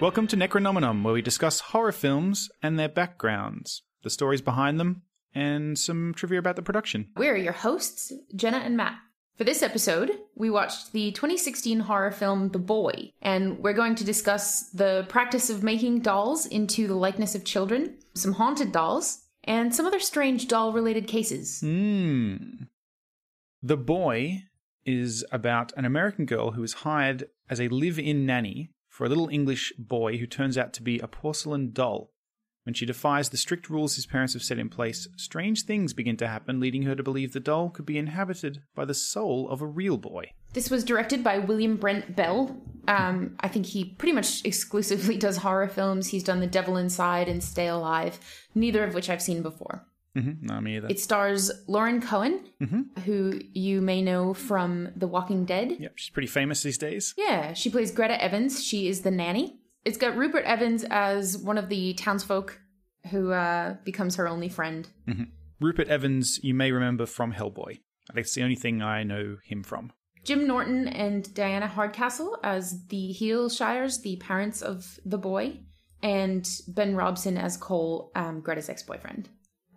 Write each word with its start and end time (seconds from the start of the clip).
Welcome 0.00 0.28
to 0.28 0.36
Necronomenon, 0.36 1.02
where 1.02 1.12
we 1.12 1.22
discuss 1.22 1.58
horror 1.58 1.90
films 1.90 2.48
and 2.62 2.78
their 2.78 2.88
backgrounds, 2.88 3.82
the 4.04 4.10
stories 4.10 4.40
behind 4.40 4.78
them, 4.78 5.02
and 5.34 5.76
some 5.76 6.14
trivia 6.14 6.38
about 6.38 6.54
the 6.54 6.62
production. 6.62 7.08
We're 7.16 7.36
your 7.36 7.52
hosts, 7.52 8.12
Jenna 8.36 8.58
and 8.58 8.76
Matt. 8.76 8.94
For 9.36 9.42
this 9.42 9.60
episode, 9.60 10.12
we 10.36 10.50
watched 10.50 10.92
the 10.92 11.10
2016 11.10 11.80
horror 11.80 12.12
film 12.12 12.50
The 12.50 12.60
Boy, 12.60 13.10
and 13.20 13.58
we're 13.58 13.72
going 13.72 13.96
to 13.96 14.04
discuss 14.04 14.70
the 14.70 15.04
practice 15.08 15.50
of 15.50 15.64
making 15.64 16.02
dolls 16.02 16.46
into 16.46 16.86
the 16.86 16.94
likeness 16.94 17.34
of 17.34 17.44
children, 17.44 17.98
some 18.14 18.34
haunted 18.34 18.70
dolls, 18.70 19.24
and 19.42 19.74
some 19.74 19.84
other 19.84 19.98
strange 19.98 20.46
doll 20.46 20.72
related 20.72 21.08
cases. 21.08 21.58
Hmm. 21.60 22.36
The 23.64 23.76
Boy 23.76 24.44
is 24.86 25.24
about 25.32 25.72
an 25.76 25.84
American 25.84 26.24
girl 26.24 26.52
who 26.52 26.62
is 26.62 26.72
hired 26.72 27.24
as 27.50 27.60
a 27.60 27.66
live 27.66 27.98
in 27.98 28.24
nanny 28.24 28.70
for 28.98 29.04
a 29.04 29.08
little 29.08 29.28
English 29.28 29.72
boy 29.78 30.18
who 30.18 30.26
turns 30.26 30.58
out 30.58 30.72
to 30.72 30.82
be 30.82 30.98
a 30.98 31.06
porcelain 31.06 31.70
doll. 31.70 32.10
When 32.64 32.74
she 32.74 32.84
defies 32.84 33.28
the 33.28 33.36
strict 33.36 33.70
rules 33.70 33.94
his 33.94 34.06
parents 34.06 34.32
have 34.32 34.42
set 34.42 34.58
in 34.58 34.68
place, 34.68 35.06
strange 35.16 35.62
things 35.62 35.92
begin 35.92 36.16
to 36.16 36.26
happen, 36.26 36.58
leading 36.58 36.82
her 36.82 36.96
to 36.96 37.02
believe 37.04 37.32
the 37.32 37.38
doll 37.38 37.70
could 37.70 37.86
be 37.86 37.96
inhabited 37.96 38.62
by 38.74 38.84
the 38.84 38.94
soul 38.94 39.48
of 39.50 39.62
a 39.62 39.66
real 39.68 39.98
boy. 39.98 40.32
This 40.52 40.68
was 40.68 40.82
directed 40.82 41.22
by 41.22 41.38
William 41.38 41.76
Brent 41.76 42.16
Bell. 42.16 42.60
Um, 42.88 43.36
I 43.38 43.46
think 43.46 43.66
he 43.66 43.84
pretty 43.84 44.14
much 44.14 44.44
exclusively 44.44 45.16
does 45.26 45.36
horror 45.36 45.68
films. 45.68 46.08
He's 46.08 46.24
done 46.24 46.40
The 46.40 46.48
Devil 46.48 46.76
Inside 46.76 47.28
and 47.28 47.42
Stay 47.44 47.68
Alive, 47.68 48.18
neither 48.52 48.82
of 48.82 48.94
which 48.94 49.08
I've 49.08 49.22
seen 49.22 49.42
before. 49.42 49.86
Mm-hmm. 50.16 50.46
No, 50.46 50.60
me 50.60 50.76
either. 50.76 50.88
It 50.88 51.00
stars 51.00 51.50
Lauren 51.66 52.00
Cohan, 52.00 52.40
who 53.04 53.40
you 53.52 53.80
may 53.80 54.02
know 54.02 54.34
from 54.34 54.90
The 54.96 55.06
Walking 55.06 55.44
Dead. 55.44 55.76
Yep, 55.78 55.92
she's 55.96 56.10
pretty 56.10 56.28
famous 56.28 56.62
these 56.62 56.78
days. 56.78 57.14
Yeah, 57.16 57.52
she 57.52 57.70
plays 57.70 57.90
Greta 57.90 58.20
Evans. 58.22 58.64
She 58.64 58.88
is 58.88 59.02
the 59.02 59.10
nanny. 59.10 59.60
It's 59.84 59.98
got 59.98 60.16
Rupert 60.16 60.44
Evans 60.44 60.84
as 60.90 61.38
one 61.38 61.56
of 61.58 61.68
the 61.68 61.94
townsfolk 61.94 62.60
who 63.10 63.32
uh, 63.32 63.76
becomes 63.84 64.16
her 64.16 64.28
only 64.28 64.48
friend. 64.48 64.88
Rupert 65.60 65.88
Evans, 65.88 66.40
you 66.42 66.54
may 66.54 66.72
remember 66.72 67.06
from 67.06 67.32
Hellboy. 67.32 67.78
That's 68.14 68.34
the 68.34 68.42
only 68.42 68.56
thing 68.56 68.82
I 68.82 69.02
know 69.02 69.36
him 69.44 69.62
from. 69.62 69.92
Jim 70.24 70.46
Norton 70.46 70.88
and 70.88 71.32
Diana 71.34 71.66
Hardcastle 71.66 72.38
as 72.42 72.86
the 72.88 73.14
Heelshires, 73.18 74.02
the 74.02 74.16
parents 74.16 74.62
of 74.62 74.98
the 75.04 75.18
boy, 75.18 75.60
and 76.02 76.48
Ben 76.68 76.94
Robson 76.94 77.38
as 77.38 77.56
Cole, 77.56 78.10
um, 78.14 78.40
Greta's 78.40 78.68
ex 78.68 78.82
boyfriend. 78.82 79.28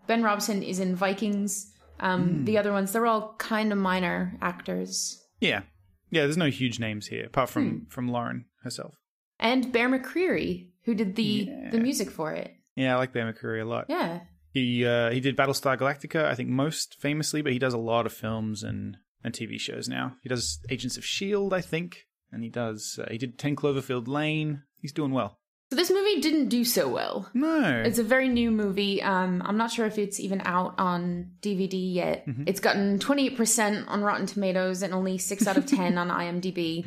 Ben 0.07 0.23
Robson 0.23 0.63
is 0.63 0.80
in 0.80 0.95
Vikings. 0.95 1.71
Um, 1.99 2.45
The 2.45 2.57
other 2.57 2.71
ones, 2.71 2.91
they're 2.91 3.05
all 3.05 3.35
kind 3.38 3.71
of 3.71 3.77
minor 3.77 4.35
actors. 4.41 5.23
Yeah. 5.39 5.61
Yeah, 6.09 6.23
there's 6.23 6.38
no 6.38 6.49
huge 6.49 6.80
names 6.80 7.08
here, 7.08 7.25
apart 7.25 7.49
from, 7.49 7.85
from 7.89 8.09
Lauren 8.09 8.45
herself. 8.63 8.95
And 9.39 9.71
Bear 9.71 9.88
McCreary, 9.89 10.69
who 10.83 10.93
did 10.93 11.16
the 11.16 11.49
the 11.71 11.80
music 11.80 12.09
for 12.11 12.31
it. 12.33 12.53
Yeah, 12.75 12.95
I 12.95 12.97
like 12.99 13.13
Bear 13.13 13.31
McCreary 13.31 13.61
a 13.61 13.66
lot. 13.66 13.85
Yeah. 13.89 14.19
He 14.53 14.85
uh, 14.85 15.09
he 15.11 15.19
did 15.19 15.38
Battlestar 15.38 15.77
Galactica, 15.77 16.25
I 16.25 16.36
think 16.36 16.49
most 16.49 16.97
famously, 16.99 17.41
but 17.41 17.53
he 17.53 17.59
does 17.59 17.73
a 17.73 17.77
lot 17.80 18.05
of 18.05 18.13
films 18.13 18.61
and, 18.63 18.97
and 19.23 19.33
TV 19.33 19.59
shows 19.59 19.88
now. 19.88 20.17
He 20.21 20.30
does 20.30 20.59
Agents 20.69 20.97
of 20.97 21.05
Shield, 21.05 21.53
I 21.53 21.61
think, 21.61 22.05
and 22.31 22.43
he 22.43 22.49
does 22.49 22.99
uh, 23.02 23.08
he 23.09 23.17
did 23.17 23.39
Ten 23.39 23.55
Cloverfield 23.55 24.08
Lane. 24.08 24.63
He's 24.81 24.91
doing 24.93 25.11
well. 25.11 25.39
So 25.72 25.77
this 25.77 25.89
movie 25.89 26.19
didn't 26.19 26.50
do 26.50 26.66
so 26.66 26.89
well. 26.89 27.30
No, 27.33 27.81
It's 27.86 27.97
a 27.97 28.03
very 28.03 28.27
new 28.27 28.52
movie. 28.52 29.02
Um, 29.02 29.41
I'm 29.45 29.55
not 29.55 29.72
sure 29.72 29.86
if 29.86 29.97
it's 29.97 30.19
even 30.19 30.41
out 30.44 30.75
on 30.77 31.31
DVD 31.41 31.72
yet. 31.94 32.25
It's 32.45 32.59
gotten 32.59 33.00
28% 33.00 33.86
on 33.88 34.02
Rotten 34.03 34.25
Tomatoes 34.25 34.81
and 34.81 34.94
only 34.94 35.17
6 35.17 35.47
out 35.47 35.55
of 35.55 35.66
10 35.66 35.97
on 35.97 36.09
IMDb. 36.42 36.86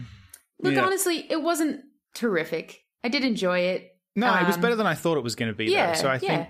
Look, 0.60 0.74
Yeah. 0.74 0.84
honestly, 0.84 1.24
it 1.30 1.42
wasn't 1.42 1.80
terrific. 2.14 2.83
I 3.02 3.08
did 3.08 3.24
enjoy 3.24 3.61
it. 3.61 3.96
no, 4.17 4.27
it 4.36 4.46
was 4.46 4.56
um, 4.56 4.61
better 4.61 4.77
than 4.77 4.86
I 4.86 4.95
thought 4.95 5.16
it 5.16 5.24
was 5.24 5.34
going 5.34 5.51
to 5.51 5.56
be. 5.56 5.64
yeah, 5.72 5.95
though, 5.95 6.02
so 6.02 6.08
I 6.11 6.18
think. 6.18 6.46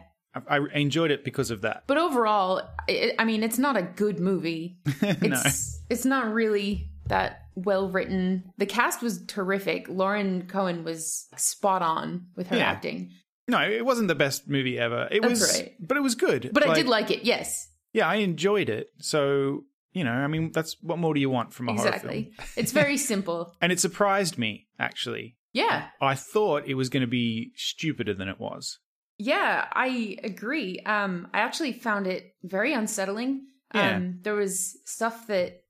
I, 0.48 0.56
I 0.56 0.66
enjoyed 0.74 1.12
it 1.12 1.22
because 1.24 1.52
of 1.52 1.60
that. 1.62 1.84
But 1.86 1.98
overall, 1.98 2.62
it, 2.88 3.14
I 3.20 3.24
mean, 3.24 3.44
it's 3.44 3.58
not 3.60 3.76
a 3.76 3.82
good 3.82 4.18
movie. 4.18 4.78
It's 5.02 5.80
it's 5.88 6.04
not 6.04 6.32
really 6.32 6.90
that 7.08 7.40
well 7.54 7.90
written. 7.90 8.44
The 8.58 8.66
cast 8.66 9.02
was 9.02 9.24
terrific. 9.26 9.88
Lauren 9.88 10.46
Cohan 10.46 10.84
was 10.84 11.26
spot 11.36 11.82
on 11.82 12.26
with 12.36 12.48
her 12.48 12.56
Yeah. 12.56 12.70
acting. 12.70 13.10
No, 13.46 13.60
it 13.60 13.84
wasn't 13.84 14.08
the 14.08 14.14
best 14.14 14.48
movie 14.48 14.78
ever. 14.78 15.06
It 15.10 15.20
That's 15.22 15.40
was, 15.40 15.60
right. 15.60 15.74
but 15.78 15.96
it 15.96 16.00
was 16.00 16.14
good. 16.14 16.50
But 16.52 16.66
I 16.66 16.74
did 16.74 16.86
like 16.86 17.10
it. 17.10 17.24
Yes, 17.24 17.68
Yeah, 17.92 18.08
I 18.08 18.16
enjoyed 18.16 18.68
it. 18.68 18.88
So 19.00 19.64
you 19.92 20.02
know, 20.02 20.10
I 20.12 20.26
mean, 20.26 20.50
that's 20.50 20.76
what 20.82 20.98
more 20.98 21.14
do 21.14 21.20
you 21.20 21.30
want 21.30 21.52
from 21.54 21.68
a 21.68 21.72
horror 21.74 21.86
exactly. 21.86 22.32
film? 22.36 22.48
it's 22.56 22.72
very 22.72 22.96
simple. 23.12 23.54
And 23.60 23.70
it 23.70 23.78
surprised 23.80 24.36
me 24.38 24.66
actually. 24.78 25.36
Yeah. 25.52 25.86
I 26.02 26.16
thought 26.16 26.66
it 26.66 26.74
was 26.74 26.88
going 26.88 27.02
to 27.02 27.06
be 27.06 27.52
stupider 27.54 28.12
than 28.12 28.26
it 28.28 28.40
was. 28.40 28.80
Yeah, 29.18 29.66
I 29.72 30.16
agree. 30.24 30.80
Um, 30.80 31.28
I 31.32 31.38
actually 31.38 31.74
found 31.74 32.08
it 32.08 32.34
very 32.42 32.72
unsettling. 32.72 33.46
Yeah. 33.72 33.96
Um, 33.96 34.18
there 34.22 34.34
was 34.34 34.76
stuff 34.84 35.28
that 35.28 35.60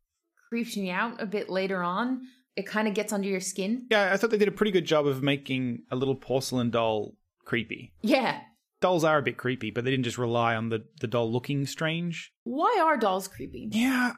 creeped 0.54 0.76
me 0.76 0.88
out 0.88 1.20
a 1.20 1.26
bit 1.26 1.50
later 1.50 1.82
on. 1.82 2.28
It 2.54 2.64
kind 2.64 2.86
of 2.86 2.94
gets 2.94 3.12
under 3.12 3.26
your 3.26 3.40
skin. 3.40 3.88
Yeah, 3.90 4.12
I 4.12 4.16
thought 4.16 4.30
they 4.30 4.38
did 4.38 4.46
a 4.46 4.52
pretty 4.52 4.70
good 4.70 4.84
job 4.84 5.04
of 5.04 5.20
making 5.20 5.82
a 5.90 5.96
little 5.96 6.14
porcelain 6.14 6.70
doll 6.70 7.16
creepy. 7.44 7.92
Yeah. 8.02 8.40
Dolls 8.80 9.02
are 9.02 9.18
a 9.18 9.22
bit 9.22 9.36
creepy, 9.36 9.72
but 9.72 9.84
they 9.84 9.90
didn't 9.90 10.04
just 10.04 10.16
rely 10.16 10.54
on 10.54 10.68
the, 10.68 10.84
the 11.00 11.08
doll 11.08 11.32
looking 11.32 11.66
strange. 11.66 12.32
Why 12.44 12.80
are 12.80 12.96
dolls 12.96 13.26
creepy? 13.26 13.68
Yeah, 13.72 14.12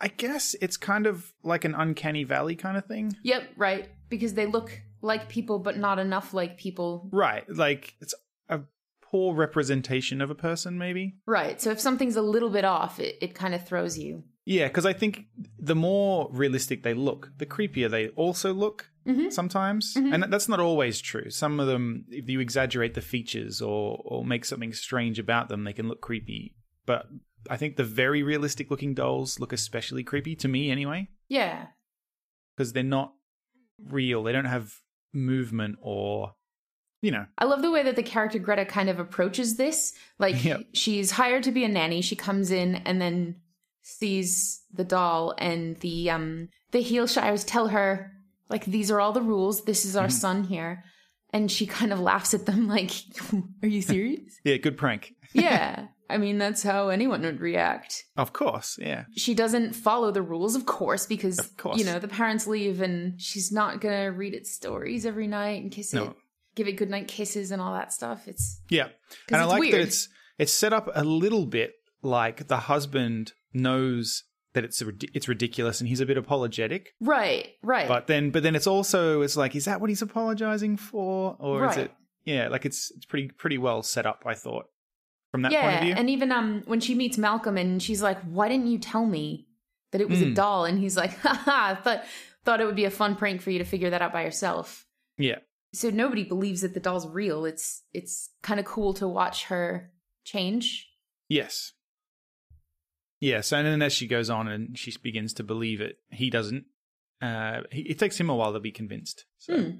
I 0.00 0.08
guess 0.08 0.56
it's 0.62 0.78
kind 0.78 1.06
of 1.06 1.34
like 1.42 1.66
an 1.66 1.74
uncanny 1.74 2.24
valley 2.24 2.56
kind 2.56 2.78
of 2.78 2.86
thing. 2.86 3.14
Yep, 3.22 3.50
right. 3.58 3.90
Because 4.08 4.32
they 4.32 4.46
look 4.46 4.80
like 5.02 5.28
people, 5.28 5.58
but 5.58 5.76
not 5.76 5.98
enough 5.98 6.32
like 6.32 6.56
people. 6.56 7.10
Right, 7.12 7.44
like 7.50 7.96
it's 8.00 8.14
a 8.48 8.60
poor 9.02 9.34
representation 9.34 10.22
of 10.22 10.30
a 10.30 10.34
person, 10.34 10.78
maybe. 10.78 11.16
Right. 11.26 11.60
So 11.60 11.70
if 11.70 11.80
something's 11.80 12.16
a 12.16 12.22
little 12.22 12.48
bit 12.48 12.64
off, 12.64 12.98
it, 12.98 13.16
it 13.20 13.34
kind 13.34 13.54
of 13.54 13.66
throws 13.66 13.98
you. 13.98 14.24
Yeah, 14.44 14.66
because 14.68 14.86
I 14.86 14.92
think 14.92 15.26
the 15.58 15.76
more 15.76 16.28
realistic 16.32 16.82
they 16.82 16.94
look, 16.94 17.30
the 17.38 17.46
creepier 17.46 17.88
they 17.88 18.08
also 18.08 18.52
look 18.52 18.90
mm-hmm. 19.06 19.30
sometimes. 19.30 19.94
Mm-hmm. 19.94 20.12
And 20.12 20.32
that's 20.32 20.48
not 20.48 20.60
always 20.60 21.00
true. 21.00 21.30
Some 21.30 21.60
of 21.60 21.66
them, 21.68 22.04
if 22.10 22.28
you 22.28 22.40
exaggerate 22.40 22.94
the 22.94 23.00
features 23.00 23.62
or, 23.62 24.00
or 24.04 24.24
make 24.24 24.44
something 24.44 24.72
strange 24.72 25.18
about 25.18 25.48
them, 25.48 25.64
they 25.64 25.72
can 25.72 25.88
look 25.88 26.00
creepy. 26.00 26.54
But 26.86 27.06
I 27.48 27.56
think 27.56 27.76
the 27.76 27.84
very 27.84 28.22
realistic 28.22 28.70
looking 28.70 28.94
dolls 28.94 29.38
look 29.38 29.52
especially 29.52 30.02
creepy, 30.02 30.34
to 30.36 30.48
me 30.48 30.70
anyway, 30.70 31.08
Yeah. 31.28 31.66
because 32.56 32.72
they're 32.72 32.82
not 32.82 33.14
real. 33.88 34.24
They 34.24 34.32
don't 34.32 34.44
have 34.44 34.74
movement 35.12 35.78
or, 35.80 36.34
you 37.00 37.12
know. 37.12 37.26
I 37.38 37.44
love 37.44 37.62
the 37.62 37.70
way 37.70 37.84
that 37.84 37.94
the 37.94 38.02
character 38.02 38.40
Greta 38.40 38.64
kind 38.64 38.88
of 38.88 38.98
approaches 38.98 39.56
this. 39.56 39.92
Like 40.18 40.42
Yep. 40.44 40.62
she's 40.72 41.12
hired 41.12 41.44
to 41.44 41.52
be 41.52 41.62
a 41.64 41.68
nanny. 41.68 42.00
She 42.00 42.16
comes 42.16 42.50
in 42.50 42.76
and 42.76 43.00
then 43.00 43.36
sees 43.82 44.62
the 44.72 44.84
doll 44.84 45.34
and 45.38 45.76
the 45.80 46.10
um 46.10 46.48
the 46.70 46.82
Heelshires 46.82 47.44
tell 47.46 47.68
her 47.68 48.12
like 48.48 48.64
these 48.64 48.90
are 48.90 49.00
all 49.00 49.12
the 49.12 49.22
rules. 49.22 49.64
This 49.64 49.84
is 49.84 49.96
our 49.96 50.08
son 50.08 50.44
here. 50.44 50.84
And 51.34 51.50
she 51.50 51.66
kind 51.66 51.92
of 51.94 52.00
laughs 52.00 52.34
at 52.34 52.44
them 52.44 52.68
like, 52.76 52.90
"Are 53.62 53.68
you 53.68 53.80
serious?" 53.80 54.38
Yeah, 54.44 54.56
good 54.58 54.76
prank. 54.76 55.14
yeah. 55.32 55.86
I 56.10 56.18
mean, 56.18 56.36
that's 56.36 56.62
how 56.62 56.90
anyone 56.90 57.22
would 57.22 57.40
react. 57.40 58.04
Of 58.18 58.34
course, 58.34 58.78
yeah. 58.78 59.04
She 59.16 59.32
doesn't 59.32 59.72
follow 59.74 60.10
the 60.10 60.20
rules, 60.20 60.54
of 60.54 60.66
course, 60.66 61.06
because 61.06 61.38
Of 61.38 61.56
course. 61.56 61.78
you 61.78 61.86
know 61.86 61.98
the 61.98 62.08
parents 62.08 62.46
leave, 62.46 62.82
and 62.82 63.18
she's 63.18 63.50
not 63.50 63.80
gonna 63.80 64.12
read 64.12 64.34
it 64.34 64.46
stories 64.46 65.06
every 65.06 65.26
night 65.26 65.62
and 65.62 65.72
kiss 65.72 65.94
No. 65.94 66.04
it, 66.04 66.12
give 66.54 66.68
it 66.68 66.72
goodnight 66.72 67.08
kisses 67.08 67.50
and 67.50 67.62
all 67.62 67.72
that 67.72 67.94
stuff. 67.94 68.28
It's 68.28 68.60
Yeah, 68.68 68.88
and 69.28 69.36
I 69.40 69.44
like 69.44 69.60
weird. 69.60 69.72
that 69.74 69.80
it's 69.80 70.08
it's 70.38 70.52
set 70.52 70.74
up 70.74 70.90
a 70.94 71.02
little 71.02 71.46
bit 71.46 71.72
like 72.02 72.48
the 72.48 72.56
husband 72.58 73.32
knows 73.52 74.24
that 74.54 74.64
it's 74.64 74.82
rid- 74.82 75.10
it's 75.14 75.28
ridiculous 75.28 75.80
and 75.80 75.88
he's 75.88 76.00
a 76.00 76.06
bit 76.06 76.16
apologetic, 76.18 76.90
right, 77.00 77.48
right. 77.62 77.88
but 77.88 78.06
then 78.06 78.30
but 78.30 78.42
then 78.42 78.54
it's 78.54 78.66
also 78.66 79.22
it's 79.22 79.36
like 79.36 79.54
is 79.56 79.64
that 79.64 79.80
what 79.80 79.88
he's 79.88 80.02
apologizing 80.02 80.76
for 80.76 81.36
or 81.38 81.68
is 81.70 81.76
it 81.78 81.92
yeah 82.24 82.48
like 82.48 82.64
it's 82.66 82.90
it's 82.96 83.06
pretty 83.06 83.28
pretty 83.28 83.56
well 83.58 83.82
set 83.82 84.04
up 84.06 84.22
I 84.26 84.34
thought 84.34 84.66
from 85.30 85.42
that 85.42 85.52
point 85.52 85.64
of 85.64 85.72
yeah, 85.72 85.80
view. 85.84 85.94
and 85.96 86.10
even 86.10 86.30
um 86.32 86.62
when 86.66 86.80
she 86.80 86.94
meets 86.94 87.16
Malcolm 87.16 87.56
and 87.56 87.82
she's 87.82 88.02
like, 88.02 88.20
"Why 88.24 88.48
didn't 88.48 88.66
you 88.66 88.78
tell 88.78 89.06
me 89.06 89.46
that 89.92 90.00
it 90.02 90.08
was 90.08 90.20
a 90.20 90.26
Mm. 90.26 90.34
doll?" 90.34 90.64
And 90.66 90.78
he's 90.78 90.96
like, 90.96 91.16
"Haha, 91.22 91.70
I 91.72 91.74
thought 91.76 92.04
thought 92.44 92.60
it 92.60 92.66
would 92.66 92.76
be 92.76 92.84
a 92.84 92.90
fun 92.90 93.16
prank 93.16 93.40
for 93.40 93.50
you 93.50 93.58
to 93.58 93.64
figure 93.64 93.88
that 93.90 94.02
out 94.02 94.12
by 94.12 94.22
yourself." 94.24 94.86
yeah, 95.16 95.38
So 95.72 95.88
nobody 95.90 96.24
believes 96.24 96.60
that 96.62 96.74
the 96.74 96.80
doll's 96.80 97.06
real. 97.08 97.46
It's 97.46 97.82
it's 97.94 98.28
kind 98.42 98.60
of 98.60 98.66
cool 98.66 98.92
to 98.94 99.08
watch 99.08 99.44
her 99.44 99.90
change. 100.24 100.88
yes, 101.28 101.72
yes, 103.22 103.52
and 103.52 103.66
then 103.66 103.80
as 103.80 103.92
she 103.94 104.06
goes 104.06 104.28
on 104.28 104.48
and 104.48 104.76
she 104.78 104.92
begins 105.02 105.32
to 105.34 105.42
believe 105.42 105.80
it, 105.80 105.96
he 106.10 106.28
doesn't. 106.28 106.64
Uh, 107.22 107.60
he, 107.70 107.82
it 107.82 107.98
takes 107.98 108.18
him 108.20 108.28
a 108.28 108.34
while 108.34 108.52
to 108.52 108.60
be 108.60 108.72
convinced. 108.72 109.24
So, 109.38 109.56
Hmm. 109.56 109.70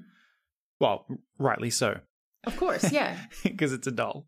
well, 0.79 1.05
rightly 1.37 1.69
so. 1.69 1.99
Of 2.45 2.57
course, 2.57 2.91
yeah. 2.91 3.17
because 3.43 3.73
it's 3.73 3.87
a 3.87 3.91
doll. 3.91 4.27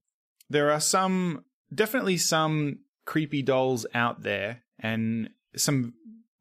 There 0.50 0.72
are 0.72 0.80
some, 0.82 1.44
definitely 1.74 2.18
some 2.18 2.80
creepy 3.06 3.42
dolls 3.42 3.86
out 3.94 4.22
there, 4.24 4.64
and 4.80 5.30
some 5.56 5.94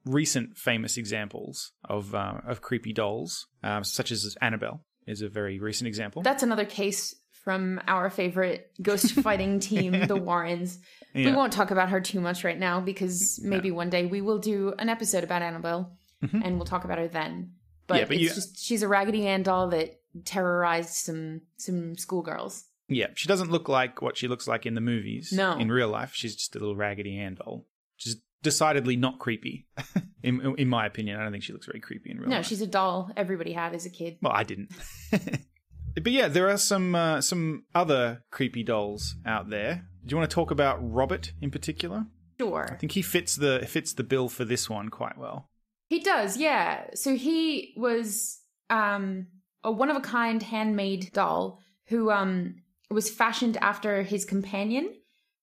recent 0.05 0.56
famous 0.59 0.97
examples 0.97 1.73
of 1.88 2.15
uh, 2.15 2.41
of 2.47 2.61
creepy 2.61 2.93
dolls, 2.93 3.47
uh, 3.62 3.82
such 3.82 4.11
as 4.11 4.37
Annabelle. 4.43 4.81
is 5.06 5.23
a 5.23 5.29
very 5.29 5.59
recent 5.59 5.88
example. 5.88 6.23
That's 6.23 6.43
another 6.43 6.65
case 6.67 7.15
from 7.44 7.81
our 7.87 8.11
favorite 8.11 8.70
ghost 8.82 9.12
fighting 9.23 9.61
team, 9.61 10.06
the 10.06 10.17
Warrens. 10.17 10.79
We 11.14 11.31
won't 11.31 11.52
talk 11.52 11.70
about 11.70 11.91
her 11.91 12.00
too 12.00 12.20
much 12.20 12.43
right 12.43 12.58
now 12.58 12.81
because 12.81 13.38
maybe 13.44 13.70
one 13.70 13.91
day 13.91 14.06
we 14.06 14.20
will 14.20 14.38
do 14.38 14.75
an 14.79 14.88
episode 14.88 15.23
about 15.23 15.43
Annabelle 15.43 15.96
and 16.23 16.56
we'll 16.56 16.64
talk 16.64 16.85
about 16.85 16.99
her 16.99 17.06
then. 17.08 17.52
But, 17.87 17.94
Mm-hmm. 17.94 17.99
Yeah, 18.00 18.05
but 18.06 18.17
it's 18.17 18.23
you- 18.23 18.29
just 18.31 18.64
she's 18.64 18.82
a 18.82 18.88
Raggedy 18.88 19.26
Ann 19.26 19.43
doll 19.43 19.69
that 19.69 20.00
terrorized 20.25 20.94
some 20.94 21.43
some 21.58 21.96
schoolgirls. 21.99 22.64
Yeah, 22.88 23.08
she 23.14 23.29
doesn't 23.29 23.50
look 23.50 23.69
like 23.69 24.00
what 24.02 24.17
she 24.17 24.26
looks 24.29 24.49
like 24.49 24.64
in 24.67 24.75
the 24.75 24.81
movies. 24.81 25.32
No. 25.32 25.56
In 25.58 25.70
real 25.70 25.88
life, 25.88 26.12
she's 26.14 26.35
just 26.35 26.56
a 26.56 26.58
little 26.58 26.76
raggedy 26.76 27.19
Ann 27.19 27.35
doll. 27.35 27.67
She's 27.96 28.17
decidedly 28.43 28.96
not 28.96 29.19
creepy, 29.19 29.67
in, 30.23 30.55
in 30.58 30.69
my 30.69 30.85
opinion. 30.87 31.19
I 31.19 31.23
don't 31.23 31.32
think 31.32 31.44
she 31.44 31.52
looks 31.52 31.67
very 31.67 31.81
creepy 31.81 32.11
in 32.11 32.19
real 32.19 32.29
No, 32.29 32.37
life. 32.37 32.44
No, 32.44 32.49
she's 32.49 32.61
a 32.62 32.67
doll 32.67 33.11
everybody 33.17 33.52
had 33.52 33.75
as 33.75 33.87
a 33.87 33.91
kid. 33.91 34.19
Well, 34.23 34.32
I 34.32 34.43
didn't. 34.44 34.70
but 36.02 36.12
yeah, 36.12 36.29
there 36.29 36.49
are 36.49 36.56
some 36.58 36.94
uh, 36.94 37.20
some 37.20 37.64
other 37.75 38.23
creepy 38.31 38.62
dolls 38.62 39.17
out 39.26 39.50
there. 39.50 39.87
Do 40.05 40.12
you 40.12 40.17
want 40.19 40.31
to 40.31 40.35
talk 40.35 40.50
about 40.50 40.79
Robert 40.81 41.32
in 41.41 41.50
particular? 41.50 42.06
Sure. 42.41 42.69
I 42.70 42.76
think 42.76 42.93
he 42.93 43.02
fits 43.02 43.37
the 43.37 43.64
fits 43.69 43.93
the 43.94 44.02
bill 44.05 44.29
for 44.29 44.44
this 44.44 44.69
one 44.69 44.88
quite 44.88 45.17
well. 45.19 45.49
He 45.88 46.00
does, 46.00 46.37
yeah. 46.37 46.87
So 46.94 47.14
he 47.17 47.75
was 47.76 48.41
um 48.70 49.29
a 49.62 49.70
one 49.70 49.91
of 49.91 49.96
a 49.96 50.00
kind 50.00 50.43
handmade 50.43 51.11
doll 51.12 51.61
who 51.88 52.11
um 52.11 52.56
was 52.91 53.11
fashioned 53.11 53.56
after 53.58 54.02
his 54.02 54.25
companion, 54.25 54.93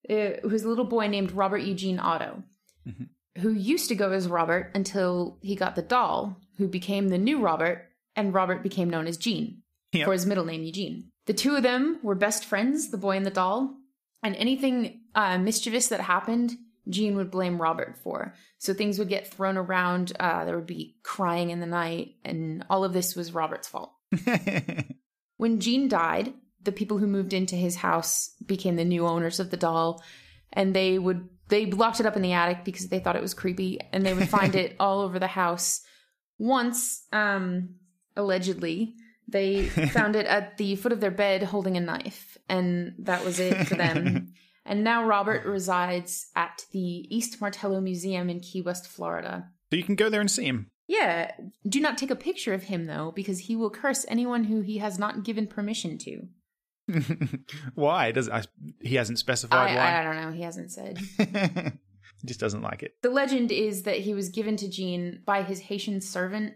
uh, 0.08 0.40
who 0.42 0.48
was 0.48 0.62
a 0.64 0.68
little 0.68 0.84
boy 0.84 1.06
named 1.08 1.32
Robert 1.32 1.58
Eugene 1.58 1.98
Otto, 1.98 2.42
Mhm. 2.86 3.08
who 3.38 3.50
used 3.52 3.88
to 3.88 3.94
go 3.94 4.10
as 4.12 4.28
Robert 4.28 4.70
until 4.74 5.38
he 5.42 5.54
got 5.56 5.76
the 5.76 5.82
doll, 5.82 6.36
who 6.58 6.68
became 6.68 7.08
the 7.08 7.18
new 7.18 7.40
Robert, 7.40 7.88
and 8.16 8.34
Robert 8.34 8.62
became 8.62 8.90
known 8.90 9.06
as 9.06 9.16
Gene 9.16 9.61
Yep. 9.92 10.06
for 10.06 10.12
his 10.12 10.26
middle 10.26 10.44
name 10.44 10.62
Eugene. 10.62 11.10
The 11.26 11.34
two 11.34 11.54
of 11.54 11.62
them 11.62 11.98
were 12.02 12.14
best 12.14 12.44
friends, 12.44 12.90
the 12.90 12.96
boy 12.98 13.16
and 13.16 13.26
the 13.26 13.30
doll, 13.30 13.76
and 14.22 14.34
anything 14.36 15.02
uh, 15.14 15.38
mischievous 15.38 15.88
that 15.88 16.00
happened, 16.00 16.52
Gene 16.88 17.14
would 17.16 17.30
blame 17.30 17.60
Robert 17.60 17.96
for. 18.02 18.34
So 18.58 18.74
things 18.74 18.98
would 18.98 19.08
get 19.08 19.28
thrown 19.28 19.56
around. 19.56 20.12
Uh, 20.18 20.44
there 20.44 20.56
would 20.56 20.66
be 20.66 20.96
crying 21.02 21.50
in 21.50 21.60
the 21.60 21.66
night, 21.66 22.16
and 22.24 22.64
all 22.70 22.84
of 22.84 22.92
this 22.92 23.14
was 23.14 23.34
Robert's 23.34 23.68
fault. 23.68 23.92
When 25.42 25.58
Gene 25.58 25.88
died, 25.88 26.34
the 26.62 26.70
people 26.70 26.98
who 26.98 27.08
moved 27.08 27.32
into 27.32 27.56
his 27.56 27.74
house 27.74 28.30
became 28.46 28.76
the 28.76 28.84
new 28.84 29.08
owners 29.08 29.40
of 29.40 29.50
the 29.50 29.56
doll, 29.56 30.00
and 30.52 30.72
they 30.72 31.00
would 31.00 31.28
they 31.48 31.66
locked 31.66 31.98
it 31.98 32.06
up 32.06 32.14
in 32.14 32.22
the 32.22 32.32
attic 32.32 32.64
because 32.64 32.86
they 32.86 33.00
thought 33.00 33.16
it 33.16 33.22
was 33.22 33.34
creepy, 33.34 33.80
and 33.92 34.06
they 34.06 34.14
would 34.14 34.28
find 34.28 34.54
it 34.62 34.76
all 34.78 35.00
over 35.00 35.18
the 35.18 35.26
house. 35.26 35.80
Once, 36.38 37.04
um, 37.12 37.70
allegedly, 38.16 38.94
they 39.28 39.66
found 39.92 40.16
it 40.16 40.26
at 40.26 40.56
the 40.58 40.76
foot 40.76 40.92
of 40.92 41.00
their 41.00 41.10
bed 41.10 41.42
holding 41.42 41.76
a 41.76 41.80
knife, 41.80 42.36
and 42.48 42.94
that 42.98 43.24
was 43.24 43.40
it 43.40 43.66
for 43.66 43.74
them. 43.74 44.32
and 44.66 44.84
now 44.84 45.04
Robert 45.04 45.44
resides 45.46 46.26
at 46.36 46.64
the 46.72 46.80
East 46.80 47.40
Martello 47.40 47.80
Museum 47.80 48.28
in 48.30 48.40
Key 48.40 48.62
West, 48.62 48.86
Florida. 48.86 49.48
so 49.70 49.76
you 49.76 49.84
can 49.84 49.96
go 49.96 50.08
there 50.08 50.20
and 50.20 50.30
see 50.30 50.46
him. 50.46 50.70
Yeah, 50.88 51.30
do 51.66 51.80
not 51.80 51.96
take 51.96 52.10
a 52.10 52.16
picture 52.16 52.52
of 52.52 52.64
him 52.64 52.86
though, 52.86 53.12
because 53.14 53.40
he 53.40 53.56
will 53.56 53.70
curse 53.70 54.04
anyone 54.08 54.44
who 54.44 54.60
he 54.60 54.78
has 54.78 54.98
not 54.98 55.24
given 55.24 55.46
permission 55.46 55.98
to. 55.98 56.28
why 57.74 58.10
does 58.10 58.28
I, 58.28 58.42
he 58.80 58.96
hasn't 58.96 59.18
I, 59.18 59.20
specified 59.20 59.76
I, 59.76 60.00
I 60.00 60.02
don't 60.02 60.16
know. 60.16 60.32
He 60.32 60.42
hasn't 60.42 60.72
said. 60.72 60.98
he 60.98 62.26
just 62.26 62.40
doesn't 62.40 62.62
like 62.62 62.82
it. 62.82 62.92
the 63.02 63.10
legend 63.10 63.52
is 63.52 63.84
that 63.84 63.98
he 63.98 64.14
was 64.14 64.28
given 64.28 64.56
to 64.56 64.68
Gene 64.68 65.22
by 65.24 65.44
his 65.44 65.60
Haitian 65.60 66.00
servant 66.00 66.54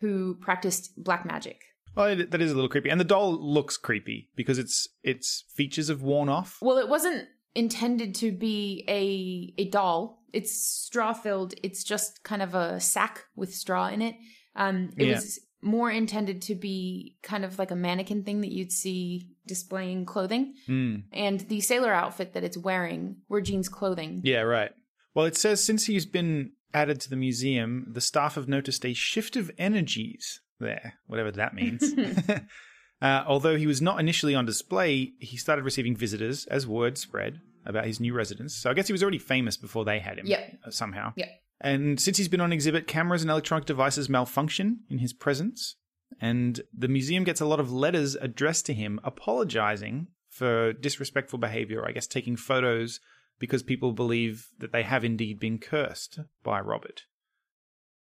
who 0.00 0.34
practiced 0.34 0.92
black 1.02 1.24
magic. 1.24 1.62
Well, 1.94 2.06
it, 2.06 2.30
that 2.30 2.40
is 2.40 2.50
a 2.50 2.54
little 2.54 2.70
creepy, 2.70 2.88
and 2.90 3.00
the 3.00 3.04
doll 3.04 3.32
looks 3.32 3.76
creepy 3.76 4.30
because 4.36 4.58
its 4.58 4.88
its 5.02 5.44
features 5.54 5.88
have 5.88 6.02
worn 6.02 6.28
off. 6.28 6.58
Well, 6.62 6.78
it 6.78 6.88
wasn't 6.88 7.28
intended 7.54 8.14
to 8.16 8.32
be 8.32 8.84
a 8.88 9.62
a 9.62 9.68
doll. 9.68 10.22
It's 10.32 10.52
straw 10.52 11.12
filled. 11.12 11.54
It's 11.62 11.84
just 11.84 12.22
kind 12.22 12.42
of 12.42 12.54
a 12.54 12.80
sack 12.80 13.24
with 13.36 13.54
straw 13.54 13.88
in 13.88 14.00
it. 14.02 14.14
Um, 14.56 14.90
it 14.96 15.06
Yeah. 15.06 15.14
was 15.16 15.40
more 15.60 15.90
intended 15.90 16.42
to 16.42 16.54
be 16.54 17.16
kind 17.22 17.44
of 17.44 17.58
like 17.58 17.70
a 17.70 17.76
mannequin 17.76 18.24
thing 18.24 18.40
that 18.40 18.50
you'd 18.50 18.72
see 18.72 19.28
displaying 19.46 20.04
clothing. 20.06 20.54
Mm. 20.68 21.04
And 21.12 21.40
the 21.40 21.60
sailor 21.60 21.92
outfit 21.92 22.32
that 22.32 22.42
it's 22.42 22.56
wearing 22.56 23.18
were 23.28 23.40
Gene's 23.40 23.68
clothing. 23.68 24.20
Yeah, 24.24 24.40
right. 24.40 24.72
Well, 25.14 25.26
it 25.26 25.36
says 25.36 25.62
since 25.62 25.86
he's 25.86 26.06
been 26.06 26.52
added 26.74 27.00
to 27.02 27.10
the 27.10 27.16
museum, 27.16 27.86
the 27.88 28.00
staff 28.00 28.34
have 28.34 28.48
noticed 28.48 28.84
a 28.84 28.92
shift 28.94 29.36
of 29.36 29.50
energies 29.58 30.40
there, 30.62 30.94
whatever 31.06 31.30
that 31.32 31.54
means. 31.60 31.84
uh, 33.02 33.24
although 33.26 33.56
he 33.56 33.66
was 33.66 33.82
not 33.82 34.00
initially 34.00 34.34
on 34.34 34.46
display, 34.46 35.12
he 35.20 35.36
started 35.36 35.64
receiving 35.64 35.94
visitors 35.96 36.46
as 36.46 36.66
word 36.66 36.96
spread 36.96 37.40
about 37.66 37.84
his 37.84 38.00
new 38.00 38.14
residence. 38.14 38.56
So 38.56 38.70
I 38.70 38.74
guess 38.74 38.86
he 38.86 38.92
was 38.92 39.02
already 39.02 39.18
famous 39.18 39.56
before 39.56 39.84
they 39.84 39.98
had 40.00 40.18
him 40.18 40.26
Yep. 40.26 40.58
uh, 40.66 40.70
somehow. 40.70 41.12
Yep. 41.16 41.28
And 41.60 42.00
since 42.00 42.16
he's 42.16 42.28
been 42.28 42.40
on 42.40 42.52
exhibit, 42.52 42.88
cameras 42.88 43.22
and 43.22 43.30
electronic 43.30 43.66
devices 43.66 44.08
malfunction 44.08 44.80
in 44.90 44.98
his 44.98 45.12
presence. 45.12 45.76
And 46.20 46.60
the 46.76 46.88
museum 46.88 47.22
gets 47.24 47.40
a 47.40 47.46
lot 47.46 47.60
of 47.60 47.72
letters 47.72 48.16
addressed 48.16 48.66
to 48.66 48.74
him 48.74 48.98
apologizing 49.04 50.08
for 50.28 50.72
disrespectful 50.72 51.38
behavior, 51.38 51.86
I 51.86 51.92
guess 51.92 52.06
taking 52.06 52.36
photos 52.36 52.98
because 53.38 53.62
people 53.62 53.92
believe 53.92 54.48
that 54.58 54.72
they 54.72 54.82
have 54.82 55.04
indeed 55.04 55.38
been 55.38 55.58
cursed 55.58 56.18
by 56.42 56.60
Robert. 56.60 57.02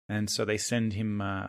And 0.08 0.28
so 0.30 0.44
they 0.44 0.58
send 0.58 0.92
him 0.94 1.20
uh, 1.20 1.48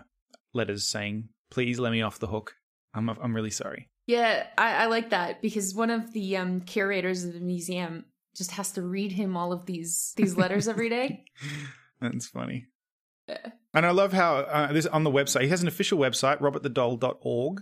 letters 0.54 0.88
saying, 0.88 1.30
please 1.52 1.80
let 1.80 1.92
me 1.92 2.02
off 2.02 2.20
the 2.20 2.28
hook. 2.28 2.56
I'm, 2.94 3.10
I'm 3.10 3.36
really 3.36 3.52
sorry. 3.52 3.90
Yeah, 4.06 4.48
I, 4.58 4.84
I 4.84 4.86
like 4.88 5.12
that 5.12 5.42
because 5.42 5.74
one 5.74 5.90
of 5.90 6.12
the 6.14 6.38
um, 6.38 6.62
curators 6.62 7.24
of 7.24 7.34
the 7.34 7.40
museum 7.40 8.06
just 8.36 8.52
has 8.52 8.72
to 8.74 8.82
read 8.82 9.12
him 9.12 9.38
all 9.38 9.54
of 9.54 9.66
these 9.66 10.14
these 10.18 10.36
letters 10.38 10.68
every 10.68 10.90
day. 10.90 11.24
That's 12.02 12.28
funny. 12.28 12.66
Yeah. 13.28 13.52
And 13.74 13.86
I 13.86 13.92
love 13.92 14.12
how 14.12 14.38
uh, 14.38 14.74
this 14.74 14.86
on 14.88 15.04
the 15.04 15.12
website. 15.12 15.44
He 15.44 15.48
has 15.50 15.62
an 15.62 15.68
official 15.68 15.98
website, 15.98 16.40
robertthedoll.org, 16.40 17.62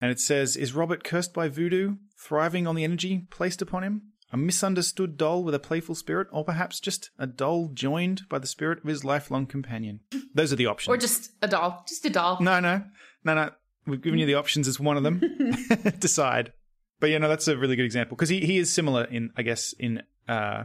and 0.00 0.10
it 0.10 0.18
says, 0.18 0.56
"Is 0.56 0.74
Robert 0.74 1.04
cursed 1.04 1.32
by 1.32 1.48
voodoo, 1.48 1.96
thriving 2.18 2.66
on 2.66 2.74
the 2.74 2.84
energy 2.84 3.26
placed 3.30 3.62
upon 3.62 3.84
him? 3.84 4.02
A 4.32 4.36
misunderstood 4.36 5.16
doll 5.16 5.44
with 5.44 5.54
a 5.54 5.58
playful 5.60 5.94
spirit, 5.94 6.26
or 6.32 6.44
perhaps 6.44 6.80
just 6.80 7.10
a 7.18 7.26
doll 7.26 7.68
joined 7.72 8.22
by 8.28 8.38
the 8.38 8.46
spirit 8.46 8.78
of 8.78 8.84
his 8.84 9.04
lifelong 9.04 9.46
companion?" 9.46 10.00
Those 10.34 10.52
are 10.52 10.56
the 10.56 10.66
options. 10.66 10.92
or 10.92 10.96
just 10.98 11.30
a 11.42 11.48
doll, 11.48 11.84
just 11.88 12.04
a 12.04 12.10
doll. 12.10 12.38
no, 12.40 12.60
no, 12.60 12.84
no, 13.24 13.34
no. 13.34 13.50
We've 13.86 14.02
given 14.02 14.18
you 14.18 14.26
the 14.26 14.34
options 14.34 14.66
as 14.66 14.80
one 14.80 14.96
of 14.96 15.04
them. 15.04 15.20
Decide. 16.00 16.52
But 16.98 17.10
yeah, 17.10 17.18
no, 17.18 17.28
that's 17.28 17.46
a 17.46 17.56
really 17.56 17.76
good 17.76 17.84
example 17.84 18.16
because 18.16 18.28
he, 18.30 18.40
he 18.40 18.58
is 18.58 18.72
similar 18.72 19.04
in, 19.04 19.30
I 19.36 19.42
guess, 19.42 19.72
in 19.78 20.02
uh, 20.28 20.64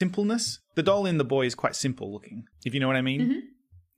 simpleness. 0.00 0.60
The 0.74 0.82
doll 0.82 1.06
in 1.06 1.18
the 1.18 1.24
boy 1.24 1.46
is 1.46 1.54
quite 1.54 1.76
simple 1.76 2.12
looking, 2.12 2.44
if 2.64 2.74
you 2.74 2.80
know 2.80 2.86
what 2.86 2.96
I 2.96 3.02
mean. 3.02 3.20
Mhm. 3.20 3.40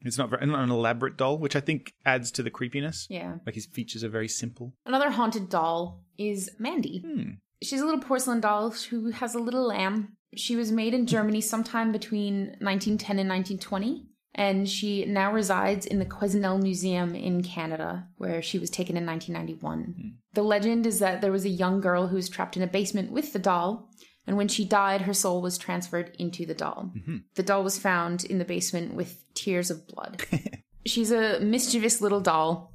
It's 0.03 0.19
not, 0.19 0.31
very, 0.31 0.47
not 0.47 0.63
an 0.63 0.71
elaborate 0.71 1.17
doll, 1.17 1.39
which 1.39 1.57
I 1.57 1.61
think 1.61 1.93
adds 2.05 2.31
to 2.33 2.43
the 2.43 2.51
creepiness. 2.51 3.07
Yeah. 3.11 3.37
Like 3.45 3.55
his 3.55 3.67
features 3.67 4.05
are 4.05 4.09
very 4.09 4.29
simple. 4.29 4.75
Another 4.85 5.11
haunted 5.11 5.49
doll 5.49 6.05
is 6.17 6.51
Mandy. 6.59 7.01
Hmm. 7.05 7.31
She's 7.63 7.81
a 7.81 7.85
little 7.85 8.01
porcelain 8.01 8.41
doll 8.41 8.71
who 8.71 9.11
has 9.11 9.35
a 9.35 9.39
little 9.39 9.67
lamb. 9.67 10.17
She 10.35 10.57
was 10.57 10.71
made 10.71 10.93
in 10.95 11.07
Germany 11.07 11.41
sometime 11.41 11.93
between 11.93 12.57
1910 12.61 13.19
and 13.19 13.29
1920, 13.29 14.07
and 14.35 14.69
she 14.69 15.07
now 15.07 15.33
resides 15.33 15.87
in 15.87 15.99
the 15.99 16.05
Quesnel 16.05 16.61
Museum 16.61 17.15
in 17.15 17.43
Canada, 17.43 18.07
where 18.17 18.43
she 18.43 18.59
was 18.59 18.69
taken 18.69 18.97
in 18.97 19.07
1991. 19.07 19.83
Hmm. 19.83 20.09
The 20.35 20.43
legend 20.43 20.87
is 20.87 20.99
that 20.99 21.23
there 21.23 21.33
was 21.33 21.47
a 21.47 21.51
young 21.51 21.81
girl 21.81 22.09
who 22.09 22.17
was 22.17 22.29
trapped 22.29 22.57
in 22.57 22.63
a 22.63 22.67
basement 22.67 23.11
with 23.11 23.33
the 23.33 23.39
doll, 23.39 23.89
and 24.27 24.37
when 24.37 24.49
she 24.49 24.67
died, 24.67 25.03
her 25.03 25.15
soul 25.15 25.41
was 25.41 25.57
transferred 25.57 26.15
into 26.19 26.45
the 26.45 26.55
doll. 26.55 26.91
Mm-hmm. 26.95 27.19
The 27.37 27.43
doll 27.43 27.63
was 27.63 27.79
found 27.79 28.25
in 28.25 28.39
the 28.39 28.45
basement 28.45 28.95
with 28.95 29.23
tears 29.35 29.71
of 29.71 29.87
blood. 29.87 30.25
She's 30.87 31.11
a 31.11 31.41
mischievous 31.41 32.01
little 32.01 32.21
doll 32.21 32.73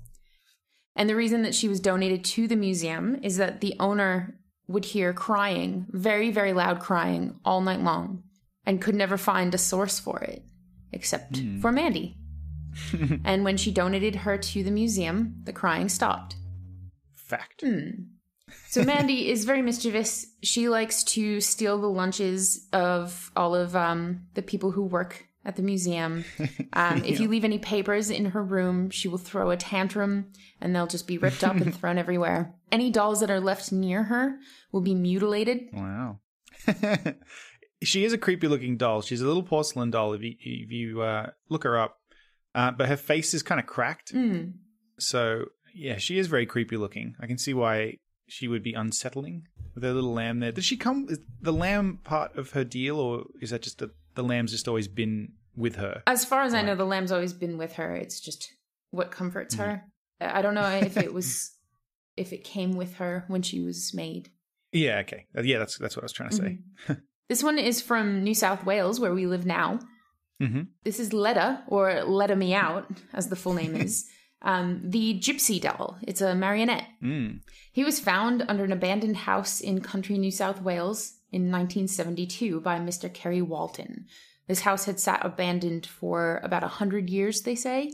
and 0.96 1.10
the 1.10 1.16
reason 1.16 1.42
that 1.44 1.56
she 1.56 1.68
was 1.68 1.80
donated 1.80 2.24
to 2.26 2.48
the 2.48 2.56
museum 2.56 3.20
is 3.24 3.38
that 3.38 3.62
the 3.62 3.76
owner 3.80 4.38
would 4.72 4.86
hear 4.86 5.14
crying, 5.14 5.86
very, 5.90 6.32
very 6.32 6.54
loud 6.54 6.80
crying, 6.80 7.40
all 7.46 7.62
night 7.62 7.82
long, 7.82 8.24
and 8.66 8.82
could 8.82 8.96
never 8.96 9.18
find 9.18 9.54
a 9.54 9.58
source 9.58 10.00
for 10.00 10.20
it, 10.20 10.44
except 10.92 11.42
for 11.62 11.72
Mandy. 11.72 12.18
and 13.26 13.44
when 13.44 13.58
she 13.58 13.72
donated 13.72 14.18
her 14.18 14.38
to 14.38 14.64
the 14.64 14.72
museum, 14.72 15.36
the 15.44 15.54
crying 15.54 15.90
stopped. 15.90 16.36
Fact. 17.16 17.64
So 18.68 18.84
Mandy 18.86 19.30
is 19.30 19.46
very 19.46 19.62
mischievous. 19.62 20.26
She 20.44 20.70
likes 20.70 21.04
to 21.06 21.42
steal 21.42 21.80
the 21.80 21.90
lunches 21.90 22.68
of 22.74 23.32
all 23.36 23.56
of 23.56 23.76
um, 23.76 24.28
the 24.34 24.42
people 24.42 24.72
who 24.72 24.84
work 24.84 25.26
at 25.46 25.56
the 25.56 25.62
museum. 25.62 26.26
Um, 26.74 27.04
If 27.04 27.20
you 27.20 27.28
leave 27.28 27.44
any 27.44 27.60
papers 27.60 28.10
in 28.10 28.28
her 28.28 28.42
room, 28.42 28.90
she 28.92 29.10
will 29.10 29.18
throw 29.18 29.52
a 29.52 29.58
tantrum 29.58 30.28
and 30.62 30.74
they'll 30.74 30.88
just 30.88 31.06
be 31.06 31.18
ripped 31.18 31.44
up 31.44 31.58
and 31.58 31.76
thrown 31.80 31.98
everywhere. 31.98 32.54
Any 32.72 32.90
dolls 32.90 33.20
that 33.20 33.30
are 33.30 33.42
left 33.42 33.74
near 33.74 34.04
her 34.04 34.38
will 34.72 34.80
be 34.80 34.96
mutilated. 34.96 35.68
Wow. 35.74 36.20
she 37.84 38.06
is 38.06 38.14
a 38.14 38.18
creepy 38.18 38.48
looking 38.48 38.78
doll. 38.78 39.02
She's 39.02 39.22
a 39.22 39.28
little 39.28 39.44
porcelain 39.44 39.92
doll 39.92 40.14
if 40.14 40.22
you, 40.22 40.36
if 40.40 40.72
you 40.72 41.02
uh, 41.02 41.32
look 41.50 41.66
her 41.66 41.78
up. 41.78 41.98
Uh, 42.56 42.72
but 42.72 42.88
her 42.88 42.98
face 42.98 43.34
is 43.34 43.44
kind 43.44 43.60
of 43.60 43.68
cracked. 43.68 44.14
Mm. 44.14 44.54
So 44.98 45.46
Yeah, 45.74 45.98
she 45.98 46.18
is 46.18 46.28
very 46.28 46.46
creepy 46.46 46.78
looking. 46.78 47.16
I 47.20 47.28
can 47.28 47.38
see 47.38 47.54
why 47.54 47.98
she 48.28 48.48
would 48.48 48.64
be 48.64 48.74
unsettling 48.74 49.44
with 49.76 49.84
her 49.84 49.94
little 49.94 50.14
lamb 50.14 50.40
there. 50.40 50.54
Does 50.54 50.66
she 50.66 50.78
come? 50.78 51.10
The 51.42 51.54
lamb 51.54 52.00
part 52.04 52.38
of 52.38 52.52
her 52.52 52.64
deal, 52.64 52.98
or 52.98 53.26
is 53.42 53.50
that 53.50 53.62
just 53.62 53.82
a, 53.82 53.92
the 54.16 54.24
lamb's 54.24 54.52
just 54.52 54.68
always 54.68 54.88
been 54.88 55.34
with 55.56 55.76
her? 55.76 56.04
As 56.08 56.26
far 56.26 56.44
as 56.44 56.54
I 56.54 56.62
know, 56.62 56.76
the 56.76 56.86
lamb's 56.86 57.12
always 57.12 57.34
been 57.34 57.58
with 57.58 57.74
her. 57.74 57.96
It's 57.96 58.20
just 58.20 58.52
what 58.92 59.12
comforts 59.12 59.56
her. 59.56 59.84
I 60.20 60.42
don't 60.42 60.54
know 60.54 60.70
if 60.70 60.98
it 60.98 61.14
was 61.20 61.52
if 62.18 62.34
it 62.34 62.44
came 62.44 62.74
with 62.74 62.96
her 62.96 63.26
when 63.28 63.42
she 63.42 63.62
was 63.62 63.94
made. 63.94 64.30
Yeah, 64.72 65.00
okay. 65.00 65.26
Uh, 65.38 65.42
yeah, 65.42 65.60
that's 65.60 65.78
that's 65.78 65.96
what 65.96 66.04
I 66.04 66.06
was 66.06 66.14
trying 66.14 66.30
to 66.30 66.36
say. 66.36 66.60
This 67.30 67.44
one 67.44 67.58
is 67.58 67.82
from 67.82 68.26
New 68.26 68.36
South 68.36 68.66
Wales, 68.66 69.00
where 69.00 69.14
we 69.14 69.26
live 69.26 69.46
now. 69.46 69.80
Mhm. 70.42 70.68
This 70.84 71.00
is 71.00 71.14
Letta, 71.14 71.64
or 71.68 72.04
Letta 72.04 72.36
Me 72.36 72.54
Out, 72.54 72.92
as 73.14 73.30
the 73.30 73.38
full 73.38 73.54
name 73.54 73.74
is. 73.74 74.06
um, 74.42 74.82
the 74.84 75.18
Gypsy 75.18 75.62
Doll. 75.62 75.98
It's 76.02 76.20
a 76.20 76.36
marionette. 76.36 76.88
Mm. 77.02 77.40
He 77.72 77.86
was 77.86 78.02
found 78.02 78.44
under 78.50 78.66
an 78.66 78.74
abandoned 78.74 79.16
house 79.16 79.62
in 79.62 79.80
country 79.80 80.18
New 80.18 80.30
South 80.30 80.62
Wales 80.62 81.14
in 81.32 81.44
1972 81.52 82.60
by 82.62 82.80
Mr. 82.80 83.12
Kerry 83.14 83.42
Walton. 83.42 84.06
This 84.48 84.62
house 84.62 84.86
had 84.86 85.00
sat 85.00 85.26
abandoned 85.26 85.86
for 85.86 86.40
about 86.44 86.64
a 86.64 86.68
100 86.68 87.10
years, 87.10 87.42
they 87.42 87.56
say, 87.56 87.94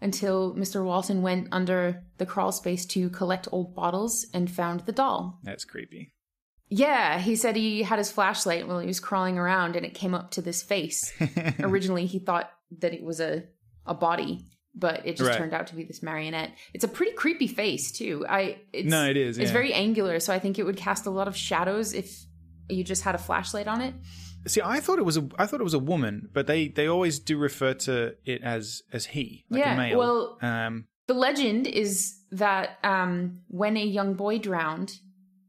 until 0.00 0.54
Mr. 0.54 0.84
Walton 0.84 1.22
went 1.22 1.48
under 1.52 2.02
the 2.18 2.26
crawl 2.26 2.52
space 2.52 2.84
to 2.86 3.08
collect 3.10 3.48
old 3.50 3.74
bottles 3.74 4.26
and 4.34 4.50
found 4.50 4.80
the 4.80 4.92
doll. 4.92 5.38
That's 5.42 5.64
creepy. 5.64 6.12
Yeah, 6.68 7.18
he 7.20 7.36
said 7.36 7.56
he 7.56 7.82
had 7.84 7.98
his 7.98 8.10
flashlight 8.10 8.66
while 8.66 8.80
he 8.80 8.86
was 8.88 9.00
crawling 9.00 9.38
around 9.38 9.76
and 9.76 9.86
it 9.86 9.94
came 9.94 10.14
up 10.14 10.32
to 10.32 10.42
this 10.42 10.62
face. 10.62 11.12
Originally, 11.60 12.06
he 12.06 12.18
thought 12.18 12.50
that 12.80 12.92
it 12.92 13.02
was 13.04 13.20
a, 13.20 13.44
a 13.86 13.94
body, 13.94 14.44
but 14.74 15.06
it 15.06 15.16
just 15.16 15.30
Right. 15.30 15.38
turned 15.38 15.54
out 15.54 15.68
to 15.68 15.76
be 15.76 15.84
this 15.84 16.02
marionette. 16.02 16.50
It's 16.74 16.84
a 16.84 16.88
pretty 16.88 17.12
creepy 17.12 17.46
face, 17.46 17.92
too. 17.92 18.26
I 18.28 18.58
it's, 18.72 18.88
No, 18.90 19.08
it 19.08 19.16
is, 19.16 19.38
It's 19.38 19.46
yeah. 19.48 19.52
very 19.52 19.72
angular, 19.72 20.18
so 20.20 20.34
I 20.34 20.40
think 20.40 20.58
it 20.58 20.64
would 20.64 20.76
cast 20.76 21.06
a 21.06 21.10
lot 21.10 21.28
of 21.28 21.36
shadows 21.36 21.94
if 21.94 22.25
you 22.68 22.84
just 22.84 23.02
had 23.02 23.14
a 23.14 23.18
flashlight 23.18 23.66
on 23.68 23.80
it. 23.80 23.94
See, 24.46 24.60
I 24.64 24.80
thought 24.80 24.98
it 24.98 25.04
was 25.04 25.16
a 25.16 25.28
I 25.38 25.46
thought 25.46 25.60
it 25.60 25.64
was 25.64 25.74
a 25.74 25.78
woman, 25.78 26.28
but 26.32 26.46
they 26.46 26.68
they 26.68 26.86
always 26.86 27.18
do 27.18 27.36
refer 27.38 27.74
to 27.74 28.14
it 28.24 28.42
as 28.42 28.82
as 28.92 29.06
he, 29.06 29.44
like 29.50 29.60
Yeah, 29.60 29.74
a 29.74 29.76
male. 29.76 29.98
well- 29.98 30.38
um, 30.42 30.86
The 31.08 31.14
legend 31.14 31.66
is 31.66 32.16
that 32.32 32.78
um, 32.84 33.40
when 33.48 33.76
a 33.76 33.84
young 33.84 34.14
boy 34.14 34.38
drowned, 34.38 34.98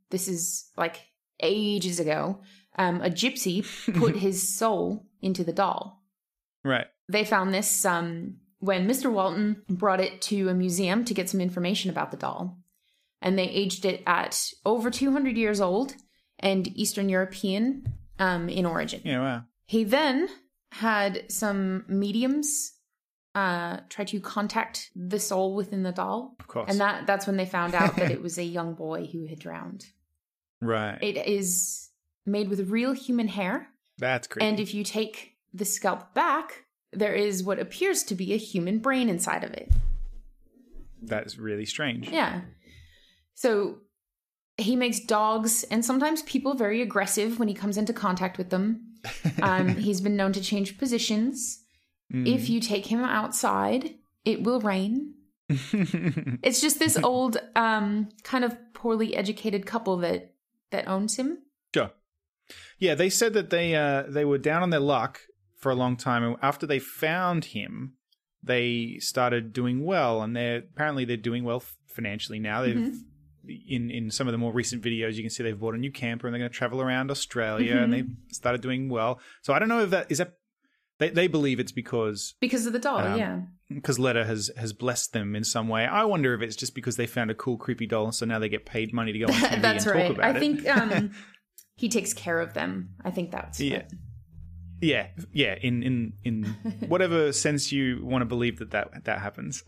this 0.09 0.27
is 0.27 0.69
like 0.77 0.97
ages 1.41 1.99
ago, 1.99 2.41
um, 2.77 3.01
a 3.01 3.09
gypsy 3.09 3.63
put 3.99 4.15
his 4.27 4.55
soul 4.57 5.05
into 5.21 5.43
the 5.43 5.53
doll. 5.53 6.03
right. 6.63 6.87
They 7.09 7.23
found 7.23 7.53
this 7.53 7.85
um, 7.85 8.37
when 8.59 8.85
Mr. 8.87 9.09
Walton 9.11 9.61
brought 9.69 10.01
it 10.01 10.21
to 10.23 10.49
a 10.49 10.53
museum 10.53 11.05
to 11.05 11.13
get 11.13 11.29
some 11.29 11.39
information 11.39 11.89
about 11.89 12.11
the 12.11 12.17
doll. 12.17 12.57
And 13.21 13.37
they 13.39 13.47
aged 13.47 13.85
it 13.85 14.03
at 14.05 14.51
over 14.65 14.91
200 14.91 15.37
years 15.37 15.61
old 15.61 15.95
and 16.39 16.67
Eastern 16.77 17.09
European 17.09 17.93
um, 18.19 18.49
in 18.49 18.65
origin. 18.65 19.01
Yeah, 19.03 19.19
wow. 19.19 19.43
He 19.65 19.83
then 19.83 20.29
had 20.71 21.31
some 21.31 21.85
mediums 21.87 22.73
uh, 23.35 23.77
try 23.89 24.05
to 24.05 24.19
contact 24.19 24.89
the 24.95 25.19
soul 25.19 25.55
within 25.55 25.83
the 25.83 25.91
doll. 25.91 26.35
Of 26.39 26.47
course. 26.47 26.69
And 26.69 26.79
that, 26.79 27.05
that's 27.05 27.27
when 27.27 27.37
they 27.37 27.45
found 27.45 27.75
out 27.75 27.95
that 27.97 28.11
it 28.11 28.21
was 28.27 28.37
a 28.37 28.43
young 28.43 28.73
boy 28.73 29.05
who 29.05 29.25
had 29.27 29.39
drowned. 29.39 29.85
right. 30.61 30.97
It 31.01 31.17
is 31.27 31.89
made 32.25 32.49
with 32.49 32.69
real 32.69 32.93
human 32.93 33.27
hair. 33.27 33.69
That's 33.97 34.27
creepy. 34.27 34.45
And 34.47 34.59
if 34.59 34.73
you 34.73 34.83
take 34.83 35.35
the 35.53 35.65
scalp 35.65 36.13
back, 36.13 36.65
there 36.93 37.13
is 37.13 37.43
what 37.43 37.59
appears 37.59 38.03
to 38.03 38.15
be 38.15 38.33
a 38.33 38.37
human 38.37 38.79
brain 38.79 39.09
inside 39.09 39.43
of 39.43 39.51
it. 39.53 39.71
that 41.03 41.25
is 41.25 41.37
really 41.37 41.65
strange. 41.65 42.09
Yeah. 42.09 42.41
So 43.35 43.77
he 44.57 44.75
makes 44.75 44.99
dogs 44.99 45.63
and 45.65 45.85
sometimes 45.85 46.23
people 46.23 46.55
very 46.55 46.81
aggressive 46.81 47.39
when 47.39 47.47
he 47.47 47.53
comes 47.53 47.77
into 47.77 47.93
contact 47.93 48.37
with 48.37 48.49
them. 48.49 48.83
Um, 49.41 49.75
he's 49.75 50.01
been 50.01 50.17
known 50.17 50.33
to 50.33 50.41
change 50.41 50.77
positions. 50.77 51.63
Mm. 52.11 52.27
If 52.27 52.49
you 52.49 52.59
take 52.59 52.87
him 52.87 53.01
outside, 53.01 53.93
it 54.25 54.43
will 54.43 54.59
rain. 54.59 55.13
It's 56.43 56.59
just 56.59 56.79
this 56.79 56.97
old, 56.97 57.37
um, 57.55 58.09
kind 58.23 58.43
of 58.43 58.57
poorly 58.73 59.15
educated 59.15 59.65
couple 59.65 59.97
that 59.97 60.33
that 60.71 60.87
owns 60.87 61.15
him. 61.15 61.37
Sure. 61.73 61.91
Yeah, 62.79 62.95
they 62.95 63.09
said 63.09 63.33
that 63.33 63.49
they 63.49 63.75
uh, 63.75 64.03
they 64.07 64.25
were 64.25 64.37
down 64.37 64.63
on 64.63 64.71
their 64.71 64.81
luck 64.81 65.21
for 65.55 65.71
a 65.71 65.75
long 65.75 65.95
time, 65.95 66.23
and 66.23 66.35
after 66.41 66.65
they 66.65 66.79
found 66.79 67.45
him, 67.45 67.93
they 68.43 68.97
started 68.99 69.53
doing 69.53 69.85
well, 69.85 70.21
and 70.21 70.35
they're 70.35 70.57
apparently 70.57 71.05
they're 71.05 71.17
doing 71.17 71.43
well 71.43 71.63
financially 71.87 72.39
now. 72.39 72.61
They've 72.61 72.93
in 73.47 73.89
in 73.89 74.11
some 74.11 74.27
of 74.27 74.31
the 74.31 74.37
more 74.37 74.51
recent 74.53 74.83
videos, 74.83 75.13
you 75.15 75.21
can 75.23 75.29
see 75.29 75.43
they've 75.43 75.59
bought 75.59 75.75
a 75.75 75.77
new 75.77 75.91
camper 75.91 76.27
and 76.27 76.33
they're 76.33 76.39
going 76.39 76.51
to 76.51 76.57
travel 76.57 76.81
around 76.81 77.11
Australia, 77.11 77.77
and 77.77 77.91
they 77.93 78.03
started 78.31 78.61
doing 78.61 78.89
well. 78.89 79.19
So 79.41 79.53
I 79.53 79.59
don't 79.59 79.69
know 79.69 79.81
if 79.81 79.89
that 79.91 80.11
is 80.11 80.17
that. 80.19 80.33
They 80.99 81.09
they 81.09 81.27
believe 81.27 81.59
it's 81.59 81.71
because 81.71 82.33
Because 82.41 82.65
of 82.65 82.73
the 82.73 82.79
doll, 82.79 82.97
Um, 82.97 83.19
yeah. 83.19 83.41
because 83.69 83.99
Letta 83.99 84.25
has 84.25 84.49
has 84.57 84.73
blessed 84.73 85.13
them 85.13 85.35
in 85.35 85.43
some 85.43 85.67
way. 85.67 85.85
I 85.85 86.03
wonder 86.05 86.33
if 86.33 86.41
it's 86.41 86.55
just 86.55 86.73
because 86.73 86.95
they 86.95 87.05
found 87.05 87.29
a 87.29 87.35
cool 87.35 87.55
creepy 87.57 87.85
doll, 87.85 88.11
so 88.11 88.25
now 88.25 88.39
they 88.39 88.49
get 88.49 88.65
paid 88.65 88.91
money 88.93 89.11
to 89.13 89.19
go 89.19 89.25
on 89.25 89.31
TV 89.33 89.61
That's 89.61 89.85
and 89.85 89.93
right. 89.95 90.07
talk 90.07 90.15
about 90.17 90.25
I 90.35 90.37
it. 90.37 90.39
think 90.39 90.67
um, 90.67 91.11
he 91.75 91.87
takes 91.87 92.13
care 92.13 92.39
of 92.39 92.55
them. 92.55 92.95
I 93.05 93.11
think 93.11 93.29
that's 93.29 93.59
Yeah. 93.59 93.83
Yeah, 94.81 95.07
yeah. 95.31 95.55
In 95.61 95.83
in 95.83 96.13
in 96.23 96.43
whatever 96.87 97.31
sense 97.31 97.71
you 97.71 98.03
want 98.03 98.23
to 98.23 98.25
believe 98.25 98.57
that 98.57 98.71
that 98.71 99.03
that 99.05 99.19
happens. 99.19 99.63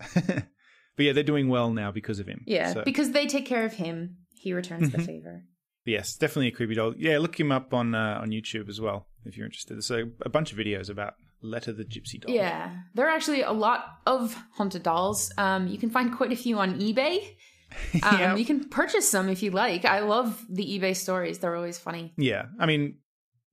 But 0.99 1.05
yeah, 1.05 1.13
they're 1.13 1.23
doing 1.23 1.47
well 1.47 1.71
now 1.71 1.91
because 1.91 2.19
of 2.19 2.27
him. 2.27 2.43
Yeah, 2.45 2.73
So, 2.73 2.83
because 2.83 3.11
they 3.11 3.25
take 3.25 3.45
care 3.45 3.63
of 3.63 3.71
him, 3.73 4.17
he 4.35 4.51
returns 4.51 4.89
Mm-hmm. 4.89 4.97
the 4.97 5.03
favor. 5.05 5.43
yes, 5.85 6.15
definitely 6.17 6.49
a 6.49 6.51
creepy 6.51 6.75
doll. 6.75 6.93
Yeah, 6.97 7.19
look 7.19 7.39
him 7.39 7.53
up 7.53 7.73
on 7.73 7.95
uh, 7.95 8.19
on 8.21 8.31
YouTube 8.31 8.67
as 8.67 8.81
well 8.81 9.07
if 9.23 9.37
you're 9.37 9.45
interested. 9.45 9.75
There's 9.75 9.89
a, 9.91 10.03
a 10.25 10.29
bunch 10.29 10.51
of 10.51 10.57
videos 10.57 10.89
about 10.89 11.13
Letta 11.41 11.71
the 11.71 11.85
Gypsy 11.85 12.19
Doll. 12.19 12.35
Yeah, 12.35 12.75
there 12.95 13.07
are 13.07 13.15
actually 13.15 13.43
a 13.43 13.53
lot 13.53 13.85
of 14.05 14.35
haunted 14.55 14.83
dolls. 14.83 15.31
Um, 15.37 15.67
you 15.67 15.77
can 15.77 15.89
find 15.89 16.13
quite 16.15 16.33
a 16.33 16.35
few 16.35 16.59
on 16.59 16.79
eBay. 16.81 17.19
Um, 18.03 18.19
Yeah. 18.19 18.35
You 18.35 18.45
can 18.45 18.67
purchase 18.67 19.07
some 19.07 19.29
if 19.29 19.41
you 19.43 19.51
like. 19.51 19.85
I 19.85 19.99
love 20.01 20.43
the 20.49 20.65
eBay 20.65 20.95
stories; 20.95 21.37
they're 21.39 21.55
always 21.55 21.77
funny. 21.79 22.11
yeah. 22.17 22.47
I 22.59 22.65
mean, 22.65 22.97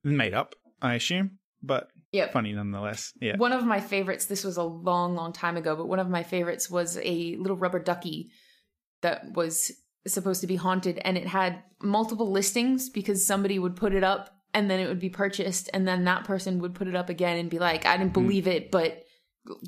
made 0.02 0.34
up, 0.34 0.54
I 0.82 0.94
assume, 0.94 1.38
but 1.62 1.90
Yep. 2.16 2.32
funny 2.32 2.52
nonetheless. 2.52 3.12
Yeah. 3.20 3.36
One 3.36 3.52
of 3.52 3.64
my 3.64 3.80
favorites. 3.80 4.26
This 4.26 4.44
was 4.44 4.56
a 4.56 4.62
long, 4.62 5.14
long 5.14 5.32
time 5.32 5.56
ago, 5.56 5.76
but 5.76 5.86
one 5.88 5.98
of 5.98 6.08
my 6.08 6.22
favorites 6.22 6.70
was 6.70 6.98
a 7.02 7.36
little 7.36 7.56
rubber 7.56 7.78
ducky 7.78 8.30
that 9.02 9.32
was 9.34 9.70
supposed 10.06 10.40
to 10.40 10.46
be 10.46 10.56
haunted, 10.56 10.98
and 11.04 11.16
it 11.18 11.26
had 11.26 11.62
multiple 11.82 12.30
listings 12.30 12.88
because 12.88 13.26
somebody 13.26 13.58
would 13.58 13.76
put 13.76 13.92
it 13.92 14.04
up 14.04 14.30
and 14.54 14.70
then 14.70 14.80
it 14.80 14.88
would 14.88 15.00
be 15.00 15.10
purchased, 15.10 15.68
and 15.74 15.86
then 15.86 16.04
that 16.04 16.24
person 16.24 16.60
would 16.60 16.74
put 16.74 16.88
it 16.88 16.94
up 16.96 17.08
again 17.10 17.36
and 17.38 17.50
be 17.50 17.58
like, 17.58 17.84
"I 17.84 17.96
didn't 17.98 18.14
believe 18.14 18.46
it, 18.46 18.70
but 18.70 19.02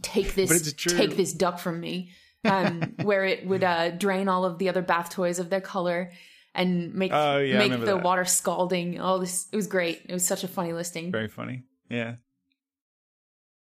take 0.02 0.34
this, 0.34 0.50
Hmm. 0.50 0.56
But 0.94 0.96
take 0.96 1.16
this 1.16 1.32
duck 1.34 1.58
from 1.58 1.78
me." 1.80 2.10
Um, 2.44 2.94
where 3.02 3.24
it 3.24 3.46
would 3.46 3.64
uh, 3.64 3.90
drain 3.90 4.28
all 4.28 4.44
of 4.44 4.58
the 4.58 4.68
other 4.68 4.80
bath 4.80 5.10
toys 5.10 5.38
of 5.40 5.50
their 5.50 5.60
color 5.60 6.12
and 6.54 6.94
make 6.94 7.10
Oh, 7.12 7.38
yeah, 7.38 7.58
make 7.58 7.72
the 7.72 7.84
that. 7.96 8.02
water 8.02 8.24
scalding. 8.24 9.00
All 9.00 9.18
this, 9.18 9.48
it 9.52 9.56
was 9.56 9.66
great. 9.66 10.02
It 10.08 10.12
was 10.12 10.24
such 10.24 10.44
a 10.44 10.48
funny 10.48 10.72
listing. 10.72 11.10
Very 11.12 11.28
funny. 11.28 11.64
Yeah. 11.90 12.14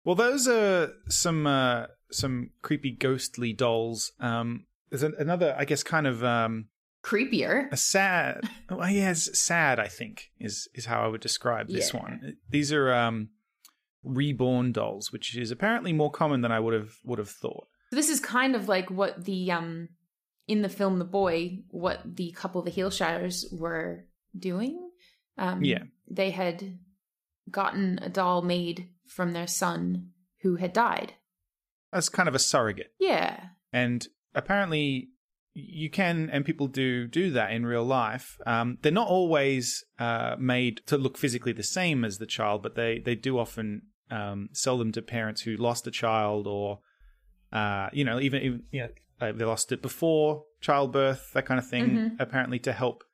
Well, 0.05 0.15
those 0.17 0.49
are 0.49 0.91
some 1.09 1.47
uh, 1.47 1.87
some 2.11 2.51
creepy 2.63 2.91
ghostly 2.91 3.53
dolls. 3.53 4.13
Um, 4.21 4.67
there's 4.91 5.03
an, 5.03 5.15
another, 5.19 5.55
I 5.59 5.65
guess, 5.65 5.83
kind 5.83 6.07
of 6.07 6.23
um, 6.25 6.67
Creepier. 7.05 7.71
a 7.73 7.77
sad. 7.77 8.49
Well, 8.71 8.89
yeah, 8.91 9.13
sad. 9.15 9.79
I 9.79 9.89
think 9.89 10.31
is 10.41 10.69
is 10.75 10.87
how 10.87 11.03
I 11.05 11.09
would 11.09 11.21
describe 11.21 11.69
this 11.69 11.93
Yeah. 11.95 12.01
one. 12.01 12.37
These 12.51 12.73
are 12.73 12.93
um, 12.93 13.29
reborn 14.03 14.73
dolls, 14.73 15.13
which 15.13 15.37
is 15.37 15.51
apparently 15.51 15.93
more 15.93 16.11
common 16.11 16.41
than 16.41 16.53
I 16.53 16.61
would 16.61 16.75
have 16.75 16.95
would 17.05 17.19
have 17.19 17.31
thought. 17.31 17.69
So 17.91 17.97
this 17.97 18.09
is 18.09 18.21
kind 18.21 18.57
of 18.57 18.69
like 18.69 18.91
what 18.91 19.25
the 19.25 19.51
um 19.53 19.89
in 20.49 20.63
the 20.63 20.69
film 20.69 20.99
The 20.99 21.05
Boy, 21.05 21.61
what 21.69 22.01
the 22.05 22.33
couple 22.33 22.63
the 22.63 22.71
Heelshires 22.71 23.45
were 23.53 24.05
doing. 24.37 24.91
Um 25.39 25.63
Yeah. 25.65 25.85
They 26.11 26.31
had 26.31 26.79
gotten 27.51 27.99
a 28.03 28.09
doll 28.09 28.43
made 28.43 28.89
from 29.16 29.33
their 29.33 29.47
son 29.47 30.11
who 30.42 30.57
had 30.57 30.73
died. 30.73 31.14
As 31.92 32.09
kind 32.09 32.28
of 32.28 32.35
a 32.35 32.38
surrogate. 32.38 32.92
Yeah. 32.99 33.38
and 33.73 34.07
apparently 34.35 35.09
you 35.54 35.90
can 35.90 36.31
and 36.33 36.45
people 36.47 36.66
do 36.66 37.07
do 37.07 37.31
that 37.33 37.52
in 37.52 37.66
real 37.66 37.85
life 37.85 38.38
um, 38.47 38.78
they're 38.81 38.90
not 39.02 39.09
always 39.09 39.85
uh, 39.99 40.35
made 40.38 40.81
to 40.87 40.97
look 40.97 41.19
physically 41.19 41.52
the 41.52 41.62
same 41.62 42.02
as 42.09 42.16
the 42.16 42.26
child 42.26 42.62
but 42.62 42.75
they 42.75 42.99
they 43.04 43.14
do 43.14 43.38
often 43.38 43.83
um, 44.11 44.49
sell 44.52 44.78
them 44.78 44.90
to 44.92 45.02
parents 45.02 45.42
who 45.42 45.54
lost 45.57 45.87
a 45.87 45.90
child 45.90 46.47
or 46.47 46.78
uh, 47.52 47.88
you 47.92 48.04
know 48.04 48.19
even, 48.21 48.40
even 48.42 48.62
you 48.71 48.81
know 48.81 49.33
they 49.33 49.45
lost 49.45 49.71
it 49.73 49.83
before 49.83 50.45
childbirth 50.62 51.23
that 51.35 51.45
kind 51.45 51.59
of 51.59 51.66
thing 51.69 51.87
Mhm. 51.97 52.16
apparently 52.19 52.59
to 52.61 52.73
help 52.73 53.04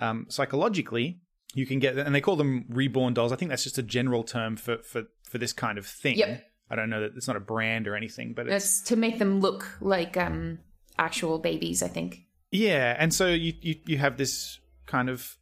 um, 0.00 0.26
psychologically 0.28 1.20
you 1.54 1.66
can 1.66 1.78
get 1.78 1.96
and 1.96 2.14
they 2.14 2.20
call 2.20 2.36
them 2.36 2.64
reborn 2.68 3.14
dolls 3.14 3.32
i 3.32 3.36
think 3.36 3.48
that's 3.48 3.64
just 3.64 3.78
a 3.78 3.82
general 3.82 4.22
term 4.22 4.56
for 4.56 4.78
for 4.78 5.04
for 5.28 5.38
this 5.38 5.52
kind 5.52 5.78
of 5.78 5.86
thing 5.86 6.16
Yep. 6.16 6.44
i 6.70 6.76
don't 6.76 6.90
know 6.90 7.00
that 7.00 7.12
it's 7.16 7.26
not 7.26 7.36
a 7.36 7.40
brand 7.40 7.88
or 7.88 7.96
anything 7.96 8.34
but 8.34 8.46
it's 8.46 8.52
That's 8.52 8.88
to 8.88 8.96
make 8.96 9.18
them 9.18 9.40
look 9.40 9.76
like 9.80 10.16
um 10.16 10.58
actual 10.98 11.38
babies, 11.38 11.82
I 11.82 11.88
think. 11.88 12.24
Yeah, 12.50 12.96
and 12.98 13.14
so 13.14 13.28
you 13.28 13.54
you, 13.60 13.76
you 13.86 13.98
have 13.98 14.16
this 14.16 14.58
kind 14.86 15.08
of 15.08 15.36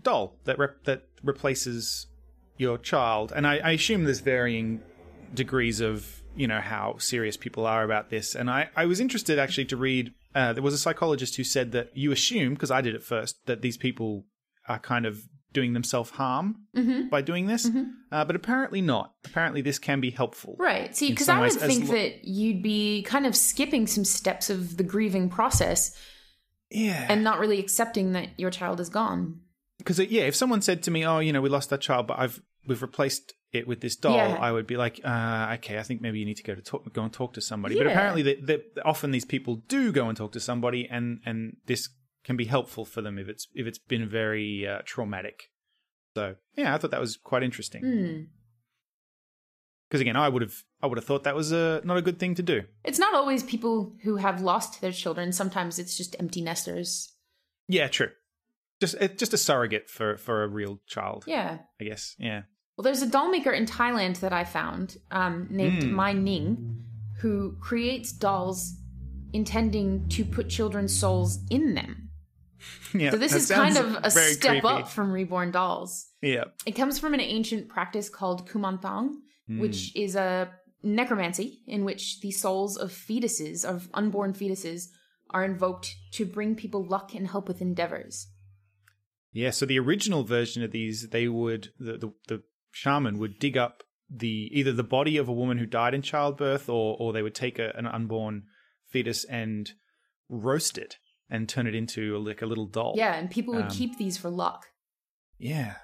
doll 0.00 0.38
that 0.44 0.58
rep- 0.58 0.84
that 0.84 1.04
replaces 1.22 2.06
your 2.56 2.78
child, 2.78 3.32
and 3.34 3.46
I, 3.46 3.58
I 3.58 3.70
assume 3.72 4.04
there's 4.04 4.20
varying 4.20 4.80
degrees 5.34 5.80
of 5.80 6.22
you 6.34 6.46
know 6.46 6.60
how 6.60 6.96
serious 6.98 7.36
people 7.36 7.66
are 7.66 7.84
about 7.84 8.10
this. 8.10 8.34
And 8.34 8.50
I 8.50 8.70
I 8.74 8.86
was 8.86 8.98
interested 9.00 9.38
actually 9.38 9.66
to 9.66 9.76
read. 9.76 10.14
Uh, 10.34 10.52
there 10.54 10.62
was 10.62 10.74
a 10.74 10.78
psychologist 10.78 11.36
who 11.36 11.44
said 11.44 11.72
that 11.72 11.90
you 11.94 12.10
assume 12.10 12.54
because 12.54 12.70
I 12.70 12.80
did 12.80 12.94
it 12.94 13.02
first 13.02 13.36
that 13.46 13.60
these 13.60 13.76
people 13.76 14.24
are 14.68 14.78
kind 14.78 15.06
of 15.06 15.22
doing 15.52 15.72
themselves 15.74 16.10
harm 16.10 16.56
Mm-hmm. 16.76 17.08
by 17.08 17.20
doing 17.20 17.46
this, 17.46 17.68
uh, 18.10 18.24
but 18.24 18.34
apparently 18.34 18.80
not. 18.80 19.12
Apparently, 19.26 19.60
this 19.60 19.78
can 19.78 20.00
be 20.00 20.10
helpful. 20.10 20.56
Right. 20.58 20.96
See, 20.96 21.10
because 21.10 21.28
I 21.28 21.38
would 21.40 21.52
think 21.52 21.88
lo- 21.88 21.94
that 21.94 22.24
you'd 22.24 22.62
be 22.62 23.02
kind 23.02 23.26
of 23.26 23.36
skipping 23.36 23.86
some 23.86 24.06
steps 24.06 24.48
of 24.48 24.78
the 24.78 24.82
grieving 24.84 25.28
process 25.28 25.94
Yeah, 26.70 27.04
and 27.08 27.22
not 27.22 27.38
really 27.38 27.58
accepting 27.58 28.12
that 28.12 28.28
your 28.38 28.50
child 28.50 28.80
is 28.80 28.88
gone. 28.88 29.40
because 29.78 29.98
yeah, 29.98 30.22
if 30.22 30.34
someone 30.34 30.62
said 30.62 30.82
to 30.84 30.90
me, 30.90 31.04
"Oh, 31.04 31.18
you 31.18 31.32
know, 31.34 31.42
we 31.42 31.50
lost 31.50 31.68
that 31.70 31.82
child, 31.82 32.06
but 32.06 32.18
I've 32.18 32.40
we've 32.66 32.80
replaced 32.80 33.34
it 33.52 33.66
with 33.68 33.80
this 33.82 33.94
doll," 33.96 34.16
Yeah. 34.16 34.38
I 34.40 34.50
would 34.52 34.66
be 34.66 34.78
like, 34.78 35.00
uh, 35.04 35.54
"Okay, 35.58 35.78
I 35.78 35.82
think 35.82 36.00
maybe 36.00 36.18
you 36.18 36.24
need 36.24 36.38
to 36.38 36.42
go 36.44 36.54
to 36.54 36.62
talk, 36.62 36.90
go 36.94 37.02
and 37.02 37.12
talk 37.12 37.34
to 37.34 37.42
somebody." 37.42 37.76
But 37.76 37.88
apparently, 37.88 38.22
they, 38.22 38.58
often 38.86 39.10
these 39.10 39.26
people 39.26 39.56
do 39.68 39.92
go 39.92 40.08
and 40.08 40.16
talk 40.16 40.32
to 40.32 40.40
somebody, 40.40 40.88
and 40.88 41.20
and 41.26 41.56
this 41.66 41.90
can 42.24 42.36
be 42.36 42.44
helpful 42.44 42.84
for 42.84 43.02
them 43.02 43.18
if 43.18 43.28
it's 43.28 43.48
if 43.54 43.66
it's 43.66 43.78
been 43.78 44.08
very 44.08 44.66
uh, 44.66 44.80
traumatic. 44.84 45.50
So 46.14 46.36
yeah, 46.56 46.74
I 46.74 46.78
thought 46.78 46.90
that 46.90 47.00
was 47.00 47.16
quite 47.16 47.42
interesting. 47.42 47.82
Hmm. 47.82 48.22
Because 49.88 50.00
again, 50.00 50.16
I 50.16 50.28
would 50.28 50.42
have 50.42 50.54
I 50.80 50.86
would 50.86 50.98
have 50.98 51.04
thought 51.04 51.24
that 51.24 51.34
was 51.36 51.52
a 51.52 51.80
not 51.84 51.96
a 51.98 52.02
good 52.02 52.18
thing 52.18 52.34
to 52.36 52.42
do. 52.42 52.62
It's 52.84 52.98
not 52.98 53.14
always 53.14 53.42
people 53.42 53.94
who 54.02 54.16
have 54.16 54.40
lost 54.40 54.80
their 54.80 54.92
children. 54.92 55.32
Sometimes 55.32 55.78
it's 55.78 55.96
just 55.96 56.16
empty 56.18 56.40
nesters. 56.40 57.12
Yeah, 57.68 57.88
true. 57.88 58.10
Just 58.80 58.94
it, 59.00 59.18
just 59.18 59.34
a 59.34 59.38
surrogate 59.38 59.90
for 59.90 60.16
for 60.16 60.44
a 60.44 60.48
real 60.48 60.80
child. 60.86 61.24
Yeah. 61.26 61.58
I 61.80 61.84
guess. 61.84 62.16
Yeah. 62.18 62.42
Well, 62.76 62.84
there's 62.84 63.02
a 63.02 63.06
doll 63.06 63.30
maker 63.30 63.50
in 63.50 63.66
Thailand 63.66 64.20
that 64.20 64.32
I 64.32 64.44
found 64.44 64.96
um, 65.10 65.46
named 65.50 65.82
Hmm. 65.82 65.92
Mai 65.92 66.12
Ning 66.14 66.84
who 67.20 67.56
creates 67.60 68.12
dolls 68.12 68.74
intending 69.32 70.08
to 70.08 70.24
put 70.24 70.48
children's 70.48 70.98
souls 70.98 71.38
in 71.50 71.74
them. 71.74 72.01
Yeah. 72.94 73.10
So 73.10 73.16
this 73.16 73.34
is 73.34 73.50
kind 73.50 73.76
of 73.78 73.96
a 74.02 74.10
step 74.10 74.62
creepy. 74.62 74.66
up 74.66 74.88
from 74.88 75.12
reborn 75.12 75.50
dolls. 75.50 76.06
Yeah. 76.20 76.44
It 76.66 76.72
comes 76.72 76.98
from 76.98 77.14
an 77.14 77.20
ancient 77.20 77.68
practice 77.68 78.08
called 78.10 78.48
kuman 78.48 78.80
thong, 78.82 79.22
Hmm. 79.48 79.58
which 79.60 79.94
is 79.96 80.14
a 80.14 80.50
necromancy 80.82 81.62
in 81.66 81.84
which 81.84 82.20
the 82.20 82.30
souls 82.30 82.76
of 82.76 82.90
fetuses, 82.92 83.64
of 83.64 83.88
unborn 83.94 84.32
fetuses, 84.34 84.88
are 85.30 85.44
invoked 85.44 85.94
to 86.12 86.24
bring 86.26 86.54
people 86.54 86.86
luck 86.86 87.14
and 87.14 87.28
help 87.28 87.48
with 87.48 87.60
endeavors. 87.62 88.28
Yeah, 89.32 89.50
so 89.50 89.64
the 89.64 89.78
original 89.78 90.24
version 90.24 90.62
of 90.62 90.70
these, 90.72 91.08
they 91.08 91.26
would 91.28 91.68
the, 91.78 91.96
the 91.96 92.12
the 92.28 92.42
shaman 92.70 93.18
would 93.18 93.38
dig 93.38 93.56
up 93.56 93.82
the 94.10 94.50
either 94.52 94.72
the 94.72 94.84
body 94.84 95.16
of 95.16 95.28
a 95.28 95.32
woman 95.32 95.56
who 95.58 95.64
died 95.66 95.94
in 95.94 96.02
childbirth, 96.02 96.68
or 96.68 96.96
or 97.00 97.12
they 97.12 97.22
would 97.22 97.34
take 97.34 97.58
a, 97.58 97.72
an 97.76 97.86
unborn 97.86 98.44
fetus 98.90 99.24
and 99.24 99.70
roast 100.28 100.76
it 100.76 100.96
and 101.32 101.48
turn 101.48 101.66
it 101.66 101.74
into 101.74 102.18
like 102.18 102.42
a 102.42 102.46
little 102.46 102.66
doll. 102.66 102.94
Yeah, 102.96 103.14
and 103.18 103.28
people 103.30 103.54
would 103.54 103.64
Um, 103.64 103.70
keep 103.80 103.96
these 103.98 104.16
for 104.16 104.30
luck. 104.30 104.66
yeah, 105.38 105.74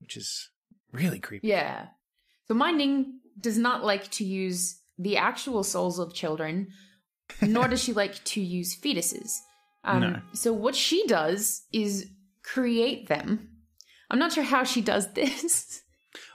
which 0.00 0.16
is 0.16 0.50
really 0.92 1.20
creepy. 1.20 1.48
Yeah. 1.48 1.88
So 2.48 2.54
Mai 2.54 2.72
Ning 2.72 3.20
does 3.40 3.56
not 3.58 3.84
like 3.84 4.10
to 4.18 4.24
use 4.24 4.80
the 4.98 5.16
actual 5.16 5.62
souls 5.62 5.98
of 5.98 6.12
children, 6.12 6.68
nor 7.40 7.68
does 7.68 7.82
she 7.82 7.92
like 8.02 8.22
to 8.24 8.40
use 8.40 8.76
fetuses. 8.78 9.30
Um, 9.84 10.00
No. 10.00 10.20
So 10.32 10.52
what 10.52 10.74
she 10.74 11.06
does 11.06 11.62
is 11.72 12.06
create 12.42 13.08
them. 13.08 13.28
I'm 14.10 14.18
not 14.18 14.32
sure 14.32 14.44
how 14.44 14.64
she 14.64 14.80
does 14.80 15.12
this. 15.20 15.82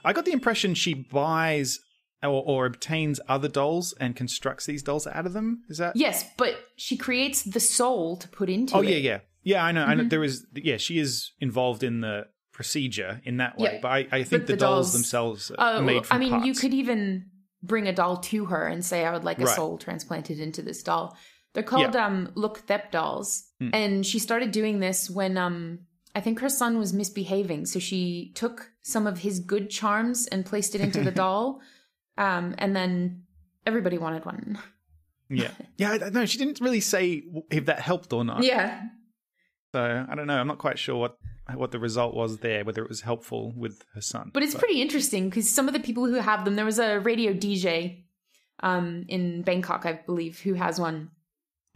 I 0.04 0.12
got 0.12 0.24
the 0.24 0.32
impression 0.32 0.74
she 0.74 0.94
buys 0.94 1.78
or, 2.24 2.42
or 2.46 2.66
obtains 2.66 3.20
other 3.28 3.48
dolls 3.48 3.94
and 4.00 4.16
constructs 4.16 4.66
these 4.66 4.82
dolls 4.82 5.06
out 5.06 5.26
of 5.26 5.32
them. 5.32 5.62
Is 5.68 5.78
that? 5.78 5.96
yes, 5.96 6.24
but 6.36 6.54
she 6.76 6.96
creates 6.96 7.42
the 7.42 7.60
soul 7.60 8.16
to 8.18 8.28
put 8.28 8.48
into 8.50 8.76
Oh 8.76 8.80
it. 8.82 8.88
yeah, 8.90 8.96
yeah, 8.96 9.18
yeah. 9.42 9.64
I 9.64 9.72
know. 9.72 9.84
I 9.84 9.94
know. 9.94 10.04
Mhm. 10.04 10.10
There 10.10 10.24
is. 10.24 10.46
Yeah, 10.54 10.76
she 10.78 10.98
is 10.98 11.32
involved 11.40 11.82
in 11.82 12.00
the 12.00 12.26
procedure 12.52 13.20
in 13.24 13.36
that 13.38 13.58
way. 13.58 13.74
Yeah, 13.74 13.78
but 13.82 13.88
I, 13.88 13.98
I 14.12 14.22
think 14.22 14.30
but 14.42 14.46
the, 14.46 14.52
the 14.54 14.56
dolls, 14.58 14.86
dolls- 14.86 14.92
themselves 14.92 15.50
are 15.50 15.76
Uh, 15.78 15.82
made 15.82 16.06
from 16.06 16.16
I 16.16 16.20
mean, 16.20 16.44
you 16.44 16.54
could 16.54 16.72
even 16.74 17.26
bring 17.62 17.88
a 17.88 17.92
doll 17.92 18.18
to 18.18 18.46
her 18.46 18.66
and 18.66 18.84
say, 18.84 19.04
"I 19.04 19.12
would 19.12 19.24
like 19.24 19.38
a 19.40 19.44
Right. 19.44 19.56
soul 19.56 19.78
transplanted 19.78 20.38
into 20.38 20.62
this 20.62 20.82
doll." 20.82 21.16
They're 21.52 21.62
called 21.62 21.94
um, 21.94 22.30
Look 22.34 22.58
Thep 22.60 22.90
dolls, 22.90 23.44
Hmm. 23.60 23.70
and 23.72 24.06
she 24.06 24.18
started 24.18 24.50
doing 24.50 24.80
this 24.80 25.08
when 25.08 25.36
um, 25.38 25.80
I 26.14 26.20
think 26.20 26.40
her 26.40 26.48
son 26.48 26.78
was 26.78 26.92
misbehaving. 26.92 27.66
So 27.66 27.78
she 27.78 28.32
took 28.34 28.70
some 28.82 29.06
of 29.06 29.18
his 29.18 29.38
good 29.40 29.70
charms 29.70 30.26
and 30.26 30.44
placed 30.44 30.74
it 30.74 30.80
into 30.80 31.02
the 31.02 31.10
doll, 31.22 31.60
um, 32.18 32.54
and 32.58 32.74
then 32.74 33.22
everybody 33.66 33.98
wanted 33.98 34.24
one. 34.24 34.58
Yeah, 35.28 35.50
yeah. 35.76 35.96
no. 36.12 36.26
She 36.26 36.38
didn't 36.38 36.60
really 36.60 36.80
say 36.80 37.22
if 37.50 37.66
that 37.66 37.80
helped 37.80 38.12
or 38.12 38.24
not. 38.24 38.42
Yeah, 38.42 38.80
So 39.72 40.06
I 40.08 40.14
don't 40.14 40.26
know. 40.26 40.38
I'm 40.38 40.46
not 40.46 40.58
quite 40.58 40.78
sure 40.78 40.96
what 40.96 41.16
what 41.54 41.70
the 41.72 41.78
result 41.78 42.14
was 42.14 42.38
there. 42.38 42.64
Whether 42.64 42.82
it 42.82 42.88
was 42.88 43.00
helpful 43.02 43.52
with 43.56 43.82
her 43.94 44.00
son. 44.00 44.30
but 44.32 44.42
it's 44.42 44.54
pretty 44.54 44.80
interesting 44.80 45.28
because 45.28 45.50
some 45.50 45.66
of 45.68 45.74
the 45.74 45.80
people 45.80 46.06
who 46.06 46.14
have 46.14 46.44
them, 46.44 46.56
there 46.56 46.64
was 46.64 46.78
a 46.78 46.98
radio 47.00 47.32
DJ 47.32 48.04
um, 48.62 49.04
in 49.08 49.42
Bangkok, 49.42 49.84
I 49.86 49.92
believe, 50.06 50.40
who 50.40 50.54
has 50.54 50.78
one, 50.80 51.10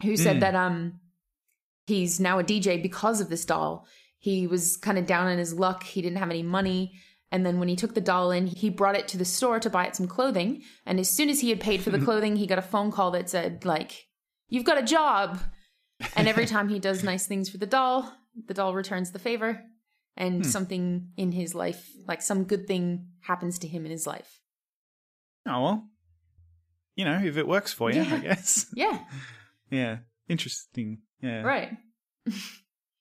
who 0.03 0.15
said 0.17 0.37
Mm. 0.37 0.39
that 0.41 0.55
um, 0.55 0.99
he's 1.87 2.19
now 2.19 2.39
a 2.39 2.43
DJ 2.43 2.81
because 2.81 3.19
of 3.21 3.29
this 3.29 3.45
doll. 3.45 3.85
He 4.17 4.47
was 4.47 4.77
kind 4.77 4.97
of 4.97 5.05
down 5.05 5.27
on 5.27 5.37
his 5.37 5.53
luck. 5.53 5.83
He 5.83 6.01
didn't 6.01 6.17
have 6.19 6.29
any 6.29 6.43
money. 6.43 6.93
And 7.31 7.45
then 7.45 7.59
when 7.59 7.67
he 7.67 7.75
took 7.75 7.93
the 7.93 8.01
doll 8.01 8.31
in, 8.31 8.47
he 8.47 8.69
brought 8.69 8.95
it 8.95 9.07
to 9.09 9.17
the 9.17 9.25
store 9.25 9.59
to 9.59 9.69
buy 9.69 9.85
it 9.85 9.95
some 9.95 10.07
clothing. 10.07 10.63
And 10.85 10.99
as 10.99 11.09
soon 11.09 11.29
as 11.29 11.39
he 11.39 11.49
had 11.49 11.59
paid 11.59 11.81
for 11.81 11.91
the 11.91 11.99
clothing, 12.05 12.35
he 12.35 12.47
got 12.47 12.57
a 12.57 12.63
phone 12.63 12.91
call 12.91 13.11
that 13.11 13.29
said, 13.29 13.65
like, 13.65 14.07
you've 14.47 14.65
got 14.65 14.81
a 14.81 14.85
job. 14.85 15.39
And 16.15 16.27
every 16.27 16.45
time 16.47 16.69
he 16.69 16.79
does 16.79 17.03
nice 17.03 17.27
things 17.27 17.49
for 17.49 17.57
the 17.57 17.67
doll, 17.67 18.11
the 18.47 18.53
doll 18.53 18.73
returns 18.73 19.11
the 19.11 19.19
favor. 19.19 19.63
And 20.17 20.43
hmm. 20.43 20.49
something 20.49 21.09
in 21.17 21.31
his 21.31 21.53
life, 21.55 21.89
like 22.07 22.21
some 22.21 22.43
good 22.43 22.67
thing 22.67 23.07
happens 23.21 23.59
to 23.59 23.67
him 23.67 23.85
in 23.85 23.91
his 23.91 24.07
life. 24.07 24.41
oh 25.47 25.61
well. 25.61 25.87
You 26.95 27.05
know, 27.05 27.21
if 27.23 27.37
it 27.37 27.47
works 27.47 27.71
for 27.71 27.89
you, 27.89 28.01
I 28.01 28.17
guess. 28.17 28.65
Yeah, 28.73 28.99
Yeah, 29.71 29.97
interesting. 30.27 30.99
Yeah, 31.21 31.41
right. 31.41 31.77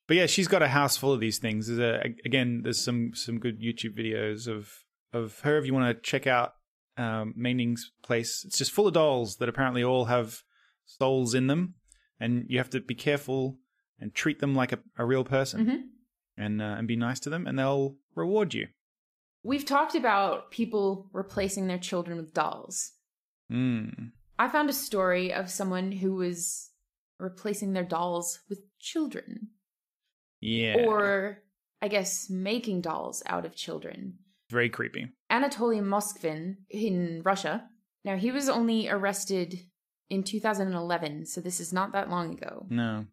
But 0.08 0.16
yeah, 0.16 0.26
she's 0.26 0.48
got 0.48 0.62
a 0.62 0.68
house 0.68 0.96
full 0.96 1.12
of 1.12 1.20
these 1.20 1.38
things. 1.38 1.68
There's 1.68 1.78
a, 1.78 2.02
again, 2.24 2.62
there's 2.64 2.82
some 2.82 3.12
some 3.14 3.38
good 3.38 3.60
YouTube 3.60 3.96
videos 3.96 4.48
of 4.48 4.72
of 5.12 5.38
her 5.40 5.58
if 5.58 5.66
you 5.66 5.74
want 5.74 5.94
to 5.96 6.02
check 6.02 6.26
out 6.26 6.54
um, 6.96 7.34
Maining's 7.36 7.92
place. 8.02 8.42
It's 8.44 8.58
just 8.58 8.72
full 8.72 8.86
of 8.88 8.94
dolls 8.94 9.36
that 9.36 9.48
apparently 9.48 9.84
all 9.84 10.06
have 10.06 10.42
souls 10.86 11.34
in 11.34 11.46
them, 11.46 11.74
and 12.18 12.46
you 12.48 12.58
have 12.58 12.70
to 12.70 12.80
be 12.80 12.94
careful 12.94 13.58
and 14.00 14.14
treat 14.14 14.38
them 14.40 14.54
like 14.54 14.72
a, 14.72 14.78
a 14.96 15.04
real 15.04 15.24
person, 15.24 15.66
Mhm. 15.66 15.80
and 16.36 16.62
uh, 16.62 16.76
and 16.78 16.88
be 16.88 16.96
nice 16.96 17.20
to 17.20 17.30
them, 17.30 17.46
and 17.46 17.58
they'll 17.58 17.96
reward 18.14 18.54
you. 18.54 18.68
We've 19.42 19.64
talked 19.66 19.94
about 19.94 20.50
people 20.50 21.08
replacing 21.12 21.68
their 21.68 21.78
children 21.78 22.16
with 22.16 22.32
dolls. 22.34 22.92
Mm. 23.52 24.12
I 24.38 24.48
found 24.48 24.68
a 24.70 24.72
story 24.74 25.32
of 25.32 25.50
someone 25.50 25.92
who 25.92 26.14
was 26.14 26.70
replacing 27.18 27.72
their 27.72 27.84
dolls 27.84 28.40
with 28.48 28.60
children. 28.78 29.48
Yeah, 30.40 30.85
Or, 30.87 31.42
I 31.83 31.88
guess, 31.88 32.29
making 32.31 32.83
dolls 32.83 33.22
out 33.27 33.44
of 33.46 33.55
children. 33.57 34.18
very 34.51 34.68
creepy. 34.70 35.09
Anatoly 35.31 35.81
Moskvin 35.83 36.57
in 36.70 37.22
Russia. 37.24 37.68
Now, 38.05 38.16
he 38.16 38.31
was 38.31 38.48
only 38.48 38.88
arrested 38.88 39.61
in 40.09 40.22
2011, 40.22 41.27
so 41.27 41.40
this 41.40 41.61
is 41.61 41.72
not 41.72 41.92
that 41.92 42.09
long 42.09 42.33
ago. 42.33 42.66
No, 42.70 43.07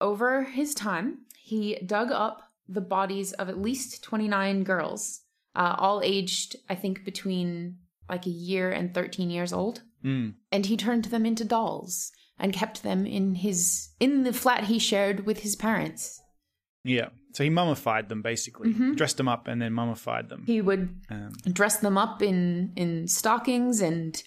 Over 0.00 0.44
his 0.44 0.74
time, 0.74 1.20
he 1.38 1.76
dug 1.86 2.10
up 2.12 2.42
the 2.68 2.80
bodies 2.82 3.32
of 3.34 3.48
at 3.48 3.60
least 3.60 4.02
29 4.02 4.62
girls, 4.64 5.22
uh, 5.54 5.76
all 5.78 6.02
aged, 6.02 6.56
I 6.68 6.74
think, 6.74 7.04
between 7.04 7.78
like 8.08 8.26
a 8.26 8.30
year 8.30 8.70
and 8.70 8.92
13 8.92 9.30
years 9.30 9.52
old. 9.52 9.82
mm. 10.04 10.34
And 10.52 10.66
he 10.66 10.76
turned 10.76 11.06
them 11.06 11.24
into 11.24 11.44
dolls 11.44 12.10
and 12.38 12.52
kept 12.52 12.82
them 12.82 13.06
in 13.06 13.36
his 13.36 13.90
in 14.00 14.24
the 14.24 14.32
flat 14.32 14.64
he 14.64 14.78
shared 14.78 15.24
with 15.24 15.38
his 15.40 15.56
parents. 15.56 16.20
Yeah. 16.84 17.08
So 17.32 17.42
he 17.42 17.50
mummified 17.50 18.08
them 18.08 18.22
basically, 18.22 18.72
Mhm. 18.72 18.94
dressed 18.96 19.16
them 19.16 19.26
up, 19.26 19.48
and 19.48 19.60
then 19.60 19.72
mummified 19.72 20.28
them. 20.28 20.44
He 20.46 20.60
would 20.60 20.88
Um, 21.10 21.32
dress 21.52 21.78
them 21.78 21.98
up 21.98 22.22
in 22.22 22.72
in 22.76 23.08
stockings 23.08 23.80
and 23.80 24.22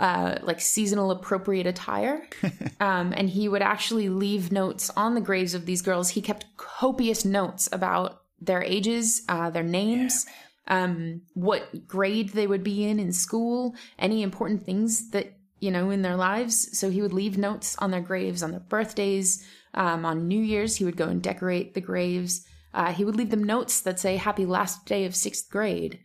uh, 0.00 0.38
like 0.42 0.60
seasonal 0.60 1.10
appropriate 1.10 1.66
attire. 1.66 2.22
um, 2.80 3.12
and 3.16 3.30
he 3.30 3.48
would 3.48 3.62
actually 3.62 4.08
leave 4.08 4.52
notes 4.52 4.90
on 4.96 5.14
the 5.14 5.20
graves 5.20 5.54
of 5.54 5.66
these 5.66 5.82
girls. 5.82 6.10
He 6.10 6.20
kept 6.20 6.46
copious 6.56 7.24
notes 7.24 7.68
about 7.72 8.22
their 8.40 8.62
ages, 8.62 9.22
uh, 9.28 9.50
their 9.50 9.64
names, 9.64 10.24
um, 10.68 11.22
what 11.34 11.88
grade 11.88 12.28
they 12.30 12.46
would 12.46 12.62
be 12.62 12.84
in 12.84 13.00
in 13.00 13.12
school, 13.12 13.74
any 13.98 14.22
important 14.22 14.64
things 14.64 15.10
that 15.10 15.34
you 15.60 15.72
know, 15.72 15.90
in 15.90 16.02
their 16.02 16.14
lives. 16.14 16.78
So 16.78 16.88
he 16.88 17.02
would 17.02 17.12
leave 17.12 17.36
notes 17.36 17.74
on 17.78 17.90
their 17.90 18.00
graves 18.00 18.44
on 18.44 18.52
their 18.52 18.60
birthdays. 18.60 19.44
Um, 19.74 20.04
on 20.04 20.26
New 20.28 20.40
Year's, 20.42 20.76
he 20.76 20.84
would 20.84 20.96
go 20.96 21.08
and 21.08 21.22
decorate 21.22 21.74
the 21.74 21.80
graves. 21.80 22.44
Uh, 22.74 22.92
he 22.92 23.04
would 23.04 23.16
leave 23.16 23.30
them 23.30 23.44
notes 23.44 23.80
that 23.82 23.98
say 24.00 24.16
"Happy 24.16 24.46
last 24.46 24.86
day 24.86 25.04
of 25.04 25.14
sixth 25.14 25.50
grade." 25.50 25.98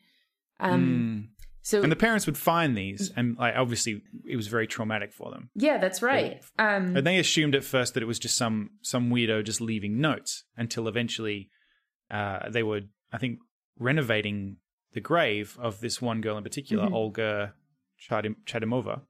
Um, 0.59 1.29
So 1.65 1.81
And 1.81 1.89
the 1.91 1.95
parents 1.95 2.25
would 2.25 2.37
find 2.37 2.75
these, 2.77 3.11
and 3.15 3.37
like 3.37 3.55
obviously 3.55 4.01
it 4.27 4.35
was 4.35 4.47
very 4.47 4.67
traumatic 4.67 5.13
for 5.13 5.31
them. 5.31 5.49
yeah, 5.55 5.77
that's 5.77 6.01
right. 6.01 6.41
Um, 6.59 6.97
And 6.97 7.07
they 7.07 7.19
assumed 7.19 7.55
at 7.55 7.63
first 7.63 7.93
that 7.93 8.03
it 8.03 8.05
was 8.05 8.19
just 8.19 8.35
some 8.35 8.71
some 8.81 9.09
weirdo 9.09 9.43
just 9.45 9.61
leaving 9.61 10.01
notes 10.01 10.43
until 10.57 10.87
eventually 10.89 11.49
uh, 12.11 12.49
they 12.49 12.63
were, 12.63 12.81
I 13.13 13.17
think, 13.17 13.39
renovating 13.79 14.57
the 14.91 14.99
grave 15.01 15.57
of 15.59 15.79
this 15.79 16.01
one 16.01 16.19
girl 16.21 16.37
in 16.37 16.43
particular, 16.43 16.85
Mhm. 16.87 16.93
Olga 16.93 17.53
Chadim- 17.97 18.43
Chadimova, 18.45 19.01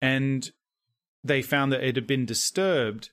and 0.00 0.50
they 1.24 1.42
found 1.42 1.72
that 1.72 1.82
it 1.82 1.96
had 1.96 2.06
been 2.06 2.26
disturbed 2.26 3.10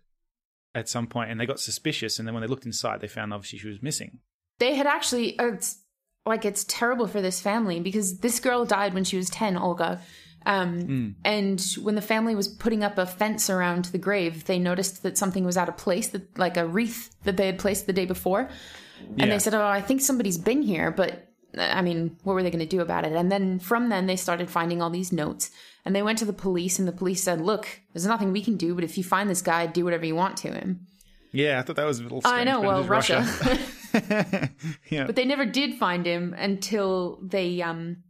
at 0.76 0.90
some 0.90 1.08
point, 1.08 1.30
and 1.32 1.40
they 1.40 1.46
got 1.46 1.60
suspicious. 1.60 2.18
And 2.20 2.28
then 2.28 2.34
when 2.34 2.42
they 2.42 2.48
looked 2.48 2.66
inside, 2.66 3.02
they 3.02 3.08
found 3.08 3.34
obviously 3.34 3.60
she 3.60 3.68
was 3.68 3.82
missing. 3.82 4.20
they 4.60 4.76
had 4.76 4.88
actually 4.88 5.38
uh, 5.40 5.48
it's 5.54 5.80
like 6.26 6.46
it's 6.46 6.64
terrible 6.68 7.08
for 7.08 7.22
this 7.22 7.42
family 7.42 7.80
because 7.80 8.20
this 8.20 8.40
girl 8.40 8.66
died 8.66 8.94
when 8.94 9.04
she 9.04 9.18
was 9.18 9.30
10 9.30 9.58
olga 9.58 10.00
um, 10.46 11.16
and 11.26 11.62
when 11.82 11.96
the 11.96 12.02
family 12.02 12.36
was 12.36 12.48
putting 12.48 12.84
up 12.84 12.98
a 12.98 13.06
fence 13.06 13.50
around 13.50 13.86
the 13.86 13.98
grave 13.98 14.46
they 14.46 14.60
noticed 14.60 15.04
that 15.04 15.18
something 15.18 15.44
was 15.44 15.58
out 15.58 15.68
of 15.70 15.76
place 15.78 16.08
that 16.10 16.38
like 16.38 16.56
a 16.58 16.66
wreath 16.66 17.14
that 17.24 17.36
they 17.38 17.46
had 17.46 17.60
placed 17.60 17.88
the 17.88 17.94
day 17.94 18.06
before 18.06 18.50
and 19.00 19.20
Yeah. 19.20 19.26
they 19.28 19.40
said 19.40 19.54
oh 19.54 19.66
i 19.66 19.82
think 19.82 20.00
somebody's 20.02 20.38
been 20.38 20.62
here 20.62 20.92
but 20.92 21.28
uh, 21.58 21.62
i 21.62 21.82
mean 21.82 22.18
what 22.24 22.34
were 22.34 22.44
they 22.44 22.52
going 22.52 22.60
to 22.70 22.76
do 22.78 22.82
about 22.82 23.06
it 23.06 23.12
and 23.14 23.32
then 23.32 23.60
from 23.60 23.90
then 23.90 24.06
they 24.06 24.16
started 24.16 24.50
finding 24.50 24.82
all 24.82 24.90
these 24.90 25.12
notes 25.12 25.50
and 25.86 25.96
they 25.96 26.02
went 26.04 26.18
to 26.20 26.26
the 26.26 26.34
police 26.34 26.80
and 26.80 26.88
the 26.88 26.92
police 26.94 27.22
said 27.24 27.42
look 27.42 27.68
there's 27.94 28.06
nothing 28.06 28.32
we 28.32 28.42
can 28.44 28.58
do 28.58 28.74
but 28.76 28.84
if 28.84 28.98
you 28.98 29.04
find 29.04 29.30
this 29.30 29.42
guy 29.42 29.66
do 29.66 29.84
whatever 29.84 30.06
you 30.06 30.16
want 30.16 30.38
to 30.38 30.52
him 30.52 30.88
Yeah, 31.32 31.60
I 31.60 31.64
thought 31.64 31.78
that 31.78 31.86
was 31.86 32.00
a 32.00 32.04
little. 32.04 32.22
I 32.24 32.44
know, 32.44 32.62
well, 32.62 32.82
is 32.82 32.88
Russia. 32.88 33.26
yeah, 34.90 35.06
but 35.06 35.16
they 35.16 35.26
never 35.26 35.46
did 35.46 35.76
find 35.80 36.06
him 36.06 36.34
until 36.38 37.20
they 37.24 37.62
um 37.62 38.04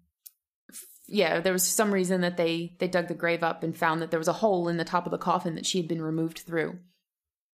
yeah 1.08 1.40
there 1.42 1.54
was 1.54 1.64
some 1.64 1.94
reason 1.94 2.22
that 2.22 2.38
they 2.38 2.76
they 2.80 2.88
dug 2.88 3.08
the 3.08 3.14
grave 3.14 3.44
up 3.44 3.64
and 3.64 3.78
found 3.78 4.02
that 4.02 4.10
there 4.12 4.20
was 4.20 4.28
a 4.28 4.34
hole 4.34 4.68
in 4.70 4.78
the 4.78 4.86
top 4.86 5.06
of 5.06 5.12
the 5.12 5.18
coffin 5.18 5.56
that 5.56 5.66
she 5.66 5.78
had 5.80 5.88
been 5.88 6.02
removed 6.02 6.40
through 6.40 6.80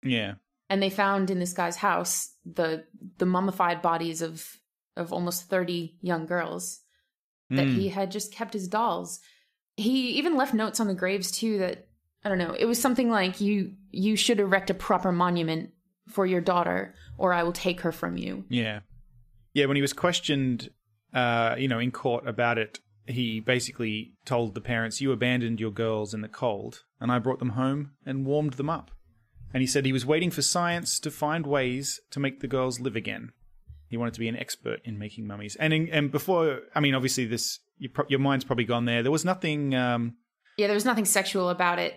yeah, 0.02 0.35
and 0.68 0.81
they 0.83 0.90
found 0.90 1.31
in 1.31 1.38
this 1.40 1.52
guy's 1.52 1.76
house 1.76 2.33
the 2.44 2.85
the 3.18 3.26
mummified 3.26 3.83
bodies 3.83 4.22
of 4.22 4.59
of 4.96 5.12
almost 5.12 5.48
30 5.48 5.96
young 6.00 6.26
girls 6.26 6.81
that 7.50 7.66
Mm. 7.66 7.74
he 7.74 7.88
had 7.88 8.11
just 8.11 8.33
kept 8.33 8.55
as 8.55 8.66
dolls 8.68 9.20
he 9.76 10.10
even 10.12 10.36
left 10.36 10.54
notes 10.54 10.80
on 10.80 10.86
the 10.86 10.94
graves 10.94 11.30
too 11.30 11.58
that 11.58 11.86
i 12.24 12.28
don't 12.28 12.38
know 12.38 12.54
it 12.58 12.64
was 12.64 12.80
something 12.80 13.10
like 13.10 13.40
you 13.40 13.72
you 13.90 14.16
should 14.16 14.40
erect 14.40 14.70
a 14.70 14.74
proper 14.74 15.12
monument 15.12 15.70
for 16.08 16.26
your 16.26 16.40
daughter 16.40 16.94
or 17.18 17.32
i 17.32 17.42
will 17.42 17.52
take 17.52 17.80
her 17.80 17.92
from 17.92 18.16
you 18.16 18.44
Yeah. 18.48 18.80
Yeah, 19.56 19.64
when 19.64 19.76
he 19.76 19.80
was 19.80 19.94
questioned, 19.94 20.68
uh, 21.14 21.54
you 21.56 21.66
know, 21.66 21.78
in 21.78 21.90
court 21.90 22.28
about 22.28 22.58
it, 22.58 22.78
he 23.06 23.40
basically 23.40 24.12
told 24.26 24.54
the 24.54 24.60
parents, 24.60 25.00
You 25.00 25.12
abandoned 25.12 25.60
your 25.60 25.70
girls 25.70 26.12
in 26.12 26.20
the 26.20 26.28
cold, 26.28 26.82
and 27.00 27.10
I 27.10 27.18
brought 27.20 27.38
them 27.38 27.52
home 27.52 27.92
and 28.04 28.26
warmed 28.26 28.52
them 28.54 28.68
up. 28.68 28.90
And 29.54 29.62
he 29.62 29.66
said 29.66 29.86
he 29.86 29.94
was 29.94 30.04
waiting 30.04 30.30
for 30.30 30.42
science 30.42 31.00
to 31.00 31.10
find 31.10 31.46
ways 31.46 32.02
to 32.10 32.20
make 32.20 32.40
the 32.40 32.46
girls 32.46 32.80
live 32.80 32.96
again. 32.96 33.32
He 33.88 33.96
wanted 33.96 34.14
to 34.14 34.20
be 34.20 34.29
an 34.29 34.37
expert 34.37 34.81
in 34.85 34.99
making 34.99 35.27
mummies. 35.27 35.57
And 35.57 35.72
in, 35.72 35.88
and 35.90 36.11
before, 36.11 36.61
I 36.75 36.81
mean, 36.81 36.94
obviously, 36.94 37.27
this 37.27 37.61
you 37.79 37.88
pro- 37.88 38.07
your 38.09 38.18
mind's 38.20 38.44
probably 38.44 38.64
gone 38.64 38.85
there. 38.85 39.03
There 39.03 39.12
was 39.12 39.25
nothing. 39.25 39.75
Um, 39.75 40.16
yeah 40.59 40.66
there 40.68 40.75
was 40.75 40.87
nothing 40.87 41.05
sexual 41.05 41.51
about 41.51 41.79
it 41.79 41.94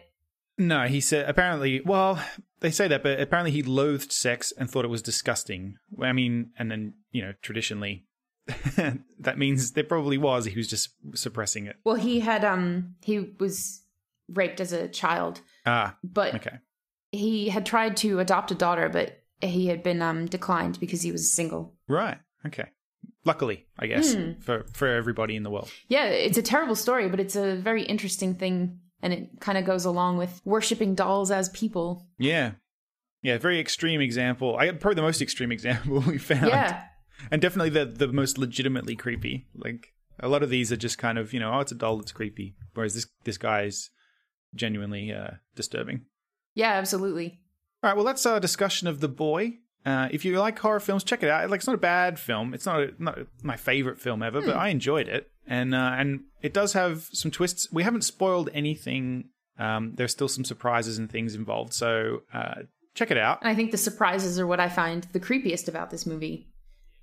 no, 0.60 0.88
he 0.88 1.00
said 1.00 1.28
apparently. 1.28 1.80
Well, 1.80 2.22
they 2.60 2.70
say 2.70 2.90
that, 2.90 3.02
but 3.02 3.20
apparently 3.20 3.52
he 3.52 3.64
loathed 3.64 4.12
sex 4.12 4.52
and 4.58 4.70
thought 4.70 4.84
it 4.84 4.90
was 4.90 5.02
disgusting. 5.02 5.78
I 6.02 6.12
mean, 6.12 6.52
and 6.60 6.70
then 6.70 6.96
you 7.12 7.22
know, 7.22 7.34
traditionally, 7.42 8.06
that 8.76 9.38
means 9.38 9.72
there 9.72 9.86
probably 9.86 10.18
was. 10.18 10.46
He 10.46 10.58
was 10.58 10.68
just 10.68 10.90
suppressing 11.16 11.66
it. 11.66 11.78
Well, 11.86 11.96
he 11.96 12.20
had 12.20 12.44
um 12.44 12.96
he 13.02 13.20
was 13.40 13.84
raped 14.28 14.60
as 14.60 14.74
a 14.74 14.90
child, 14.90 15.40
Ah, 15.66 15.96
but 16.04 16.36
okay. 16.36 16.58
he 17.14 17.48
had 17.48 17.66
tried 17.66 17.96
to 17.98 18.20
adopt 18.20 18.52
a 18.52 18.56
daughter, 18.56 18.90
but 18.90 19.19
he 19.42 19.68
had 19.68 19.84
been 19.84 20.02
um 20.02 20.26
declined 20.26 20.80
because 20.80 21.02
he 21.02 21.12
was 21.12 21.32
single. 21.32 21.76
Right. 21.88 22.18
Okay. 22.46 22.66
Luckily, 23.26 23.68
I 23.78 23.88
guess 23.88 24.14
Hmm. 24.14 24.34
for 24.40 24.66
for 24.74 24.88
everybody 24.88 25.36
in 25.36 25.44
the 25.44 25.50
world. 25.50 25.70
Yeah, 25.88 26.06
it's 26.06 26.38
a 26.38 26.42
terrible 26.42 26.76
story, 26.76 27.10
but 27.10 27.20
it's 27.20 27.36
a 27.36 27.56
very 27.58 27.84
interesting 27.84 28.36
thing 28.36 28.80
and 29.02 29.14
it 29.14 29.30
kind 29.40 29.58
of 29.58 29.66
goes 29.66 29.86
along 29.86 30.18
with 30.18 30.42
worshiping 30.46 30.96
dolls 30.96 31.32
as 31.32 31.50
people. 31.50 32.08
Yeah. 32.18 32.54
Yeah, 33.22 33.38
very 33.38 33.60
extreme 33.60 34.00
example. 34.02 34.58
I 34.58 34.72
probably 34.72 34.96
the 34.96 35.02
most 35.02 35.22
extreme 35.22 35.52
example 35.52 36.00
we 36.08 36.18
found. 36.18 36.48
Yeah. 36.48 36.84
And 37.32 37.42
definitely 37.42 37.70
the 37.72 37.86
the 37.86 38.08
most 38.08 38.38
legitimately 38.38 38.96
creepy. 38.96 39.48
Like 39.54 39.88
a 40.20 40.30
lot 40.30 40.44
of 40.44 40.50
these 40.50 40.72
are 40.72 40.78
just 40.78 40.98
kind 40.98 41.18
of, 41.18 41.34
you 41.34 41.40
know, 41.40 41.52
oh 41.54 41.60
it's 41.60 41.72
a 41.74 41.76
doll 41.76 41.98
that's 41.98 42.14
creepy. 42.14 42.56
Whereas 42.74 42.94
this 42.96 43.08
this 43.26 43.38
guy's 43.38 43.90
genuinely 44.56 45.12
uh 45.12 45.32
disturbing. 45.56 46.06
Yeah, 46.56 46.72
absolutely. 46.74 47.42
All 47.82 47.90
right, 47.90 47.96
well, 47.96 48.06
that's 48.06 48.26
our 48.26 48.40
discussion 48.40 48.88
of 48.88 49.00
The 49.00 49.08
Boy. 49.08 49.60
Uh, 49.86 50.10
if 50.12 50.26
you 50.26 50.38
like 50.38 50.60
horror 50.60 50.82
films, 50.82 51.04
check 51.04 51.24
it 51.24 51.30
out. 51.30 51.50
Like, 51.50 51.60
it's 51.60 51.68
not 51.68 51.76
a 51.76 51.80
bad 51.80 52.20
film. 52.20 52.54
It's 52.54 52.66
not, 52.66 52.82
a, 52.82 52.92
not 53.00 53.20
my 53.42 53.56
favorite 53.56 54.00
film 54.00 54.22
ever, 54.22 54.42
but 54.42 54.58
I 54.58 54.68
enjoyed 54.68 55.08
it, 55.08 55.32
and 55.48 55.74
uh, 55.74 55.96
and 55.98 56.22
it 56.42 56.54
does 56.54 56.74
have 56.74 57.08
some 57.14 57.32
twists. 57.32 57.72
We 57.72 57.84
haven't 57.84 58.02
spoiled 58.02 58.50
anything. 58.54 59.30
Um, 59.58 59.94
there's 59.96 60.12
still 60.12 60.28
some 60.28 60.44
surprises 60.44 60.98
and 60.98 61.10
things 61.10 61.36
involved, 61.36 61.74
so 61.74 62.24
uh, 62.34 62.64
check 62.94 63.12
it 63.12 63.18
out. 63.18 63.40
I 63.42 63.56
think 63.56 63.72
the 63.72 63.78
surprises 63.78 64.38
are 64.40 64.46
what 64.48 64.60
I 64.60 64.68
find 64.68 65.08
the 65.14 65.20
creepiest 65.20 65.70
about 65.70 65.90
this 65.90 66.06
movie. 66.06 66.48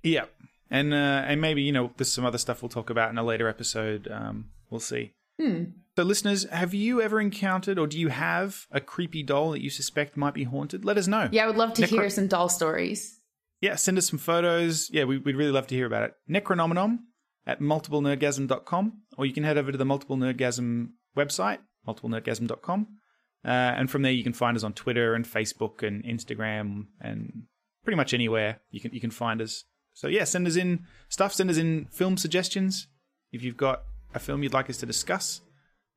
Yeah, 0.03 0.25
and 0.69 0.93
uh, 0.93 1.23
and 1.25 1.41
maybe 1.41 1.63
you 1.63 1.71
know 1.71 1.91
there's 1.97 2.11
some 2.11 2.25
other 2.25 2.37
stuff 2.37 2.61
we'll 2.61 2.69
talk 2.69 2.91
about 2.91 3.09
in 3.09 3.17
a 3.17 3.23
later 3.23 3.47
episode. 3.47 4.07
Um, 4.11 4.51
we'll 4.69 4.79
see. 4.79 5.13
Hmm. 5.39 5.63
So, 5.95 6.03
listeners, 6.03 6.43
have 6.49 6.73
you 6.73 7.01
ever 7.01 7.19
encountered 7.19 7.79
or 7.79 7.87
do 7.87 7.99
you 7.99 8.09
have 8.09 8.67
a 8.71 8.79
creepy 8.79 9.23
doll 9.23 9.51
that 9.51 9.61
you 9.63 9.69
suspect 9.69 10.15
might 10.15 10.33
be 10.35 10.43
haunted? 10.43 10.85
Let 10.85 10.97
us 10.97 11.07
know. 11.07 11.27
Yeah, 11.31 11.43
I 11.45 11.47
would 11.47 11.55
love 11.57 11.73
to 11.75 11.81
Necro- 11.83 11.89
hear 11.89 12.09
some 12.09 12.27
doll 12.27 12.49
stories. 12.49 13.19
yeah, 13.61 13.75
send 13.75 13.97
us 13.97 14.07
some 14.07 14.19
photos. 14.19 14.89
Yeah, 14.91 15.05
we, 15.05 15.17
we'd 15.17 15.35
really 15.35 15.51
love 15.51 15.67
to 15.67 15.75
hear 15.75 15.87
about 15.87 16.03
it. 16.03 16.13
Necronomenon 16.29 16.99
at 17.47 17.59
multiplenerdgasm.com, 17.61 18.93
or 19.17 19.25
you 19.25 19.33
can 19.33 19.43
head 19.43 19.57
over 19.57 19.71
to 19.71 19.77
the 19.77 19.85
Multiple 19.85 20.17
Nerdgasm 20.17 20.89
website, 21.17 21.59
multiplenerdgasm.com. 21.87 22.87
Uh, 23.45 23.47
and 23.49 23.89
from 23.89 24.01
there, 24.01 24.11
you 24.11 24.23
can 24.23 24.33
find 24.33 24.57
us 24.57 24.63
on 24.63 24.73
Twitter 24.73 25.13
and 25.15 25.25
Facebook 25.25 25.81
and 25.81 26.03
Instagram 26.03 26.87
and 27.01 27.43
pretty 27.83 27.95
much 27.95 28.13
anywhere 28.13 28.59
you 28.69 28.81
can 28.81 28.91
you 28.93 28.99
can 28.99 29.11
find 29.11 29.41
us. 29.41 29.63
So 29.93 30.07
yeah, 30.07 30.25
send 30.25 30.45
us 30.47 30.55
in 30.57 30.85
stuff. 31.09 31.33
Send 31.33 31.49
us 31.49 31.57
in 31.57 31.85
film 31.85 32.17
suggestions 32.17 32.87
if 33.31 33.41
you've 33.43 33.57
got 33.57 33.83
a 34.13 34.19
film 34.19 34.43
you'd 34.43 34.53
like 34.53 34.69
us 34.69 34.77
to 34.77 34.85
discuss. 34.85 35.41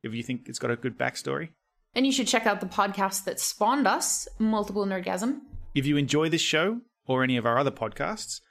If 0.03 0.13
you 0.13 0.23
think 0.23 0.47
it's 0.47 0.59
got 0.59 0.71
a 0.71 0.75
good 0.75 0.97
backstory. 0.97 1.49
And 1.93 2.05
you 2.05 2.11
should 2.11 2.27
check 2.27 2.45
out 2.45 2.59
the 2.59 2.65
podcast 2.65 3.25
that 3.25 3.39
spawned 3.39 3.87
us, 3.87 4.27
Multiple 4.39 4.85
Nerdgasm. 4.85 5.39
If 5.75 5.85
you 5.85 5.97
enjoy 5.97 6.29
this 6.29 6.41
show 6.41 6.81
or 7.05 7.23
any 7.23 7.37
of 7.37 7.45
our 7.45 7.57
other 7.57 7.71
podcasts, 7.71 8.41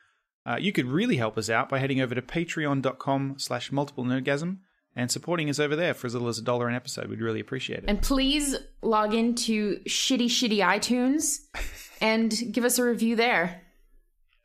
uh, 0.46 0.56
you 0.60 0.72
could 0.72 0.86
really 0.86 1.16
help 1.16 1.36
us 1.36 1.50
out 1.50 1.68
by 1.68 1.78
heading 1.78 2.00
over 2.00 2.14
to 2.14 2.22
patreon.com 2.22 3.34
slash 3.38 3.72
multiple 3.72 4.04
nerdgasm 4.04 4.58
and 4.96 5.10
supporting 5.10 5.48
us 5.48 5.58
over 5.58 5.76
there 5.76 5.94
for 5.94 6.06
as 6.06 6.14
little 6.14 6.28
as 6.28 6.38
a 6.38 6.42
dollar 6.42 6.68
an 6.68 6.74
episode. 6.74 7.08
We'd 7.08 7.20
really 7.20 7.40
appreciate 7.40 7.80
it. 7.80 7.84
And 7.88 8.02
please 8.02 8.56
log 8.82 9.14
into 9.14 9.80
shitty, 9.84 10.26
shitty 10.26 10.58
iTunes 10.58 11.40
and 12.00 12.34
give 12.52 12.64
us 12.64 12.78
a 12.78 12.84
review 12.84 13.16
there. 13.16 13.62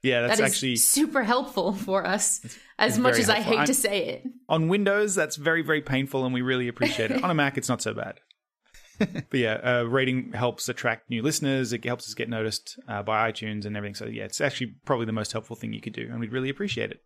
Yeah, 0.06 0.22
that's 0.22 0.38
That 0.40 0.46
is 0.46 0.52
actually 0.54 0.76
super 0.78 1.24
helpful 1.24 1.74
for 1.74 2.06
us, 2.06 2.42
as 2.78 2.98
much 3.00 3.14
very 3.14 3.24
as 3.24 3.30
I 3.30 3.40
hate 3.42 3.60
I- 3.60 3.66
to 3.66 3.74
say 3.74 4.06
it. 4.06 4.24
on 4.48 4.68
Windows, 4.68 5.16
that's 5.16 5.36
very, 5.36 5.62
very 5.62 5.82
painful 5.82 6.24
and 6.26 6.34
we 6.34 6.42
really 6.42 6.68
appreciate 6.68 7.12
it. 7.12 7.24
on 7.24 7.30
a 7.32 7.34
Mac, 7.34 7.58
it's 7.58 7.70
not 7.70 7.82
so 7.82 7.94
bad. 7.94 8.20
but 9.00 9.34
yeah, 9.34 9.56
uh, 9.56 9.84
rating 9.84 10.32
helps 10.32 10.70
attract 10.70 11.10
new 11.10 11.22
listeners. 11.22 11.74
It 11.74 11.84
helps 11.84 12.08
us 12.08 12.14
get 12.14 12.30
noticed 12.30 12.80
uh, 12.88 13.04
by 13.04 13.30
iTunes 13.30 13.66
and 13.66 13.76
everything. 13.76 13.96
So 13.96 14.06
yeah, 14.06 14.24
it's 14.24 14.40
actually 14.40 14.76
probably 14.86 15.06
the 15.06 15.12
most 15.12 15.34
helpful 15.34 15.56
thing 15.58 15.74
you 15.74 15.82
could 15.82 15.92
do, 15.94 16.08
and 16.10 16.20
we'd 16.20 16.32
really 16.32 16.50
appreciate 16.50 16.92
it. 16.92 17.02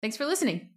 Thanks 0.00 0.16
for 0.16 0.24
listening. 0.24 0.70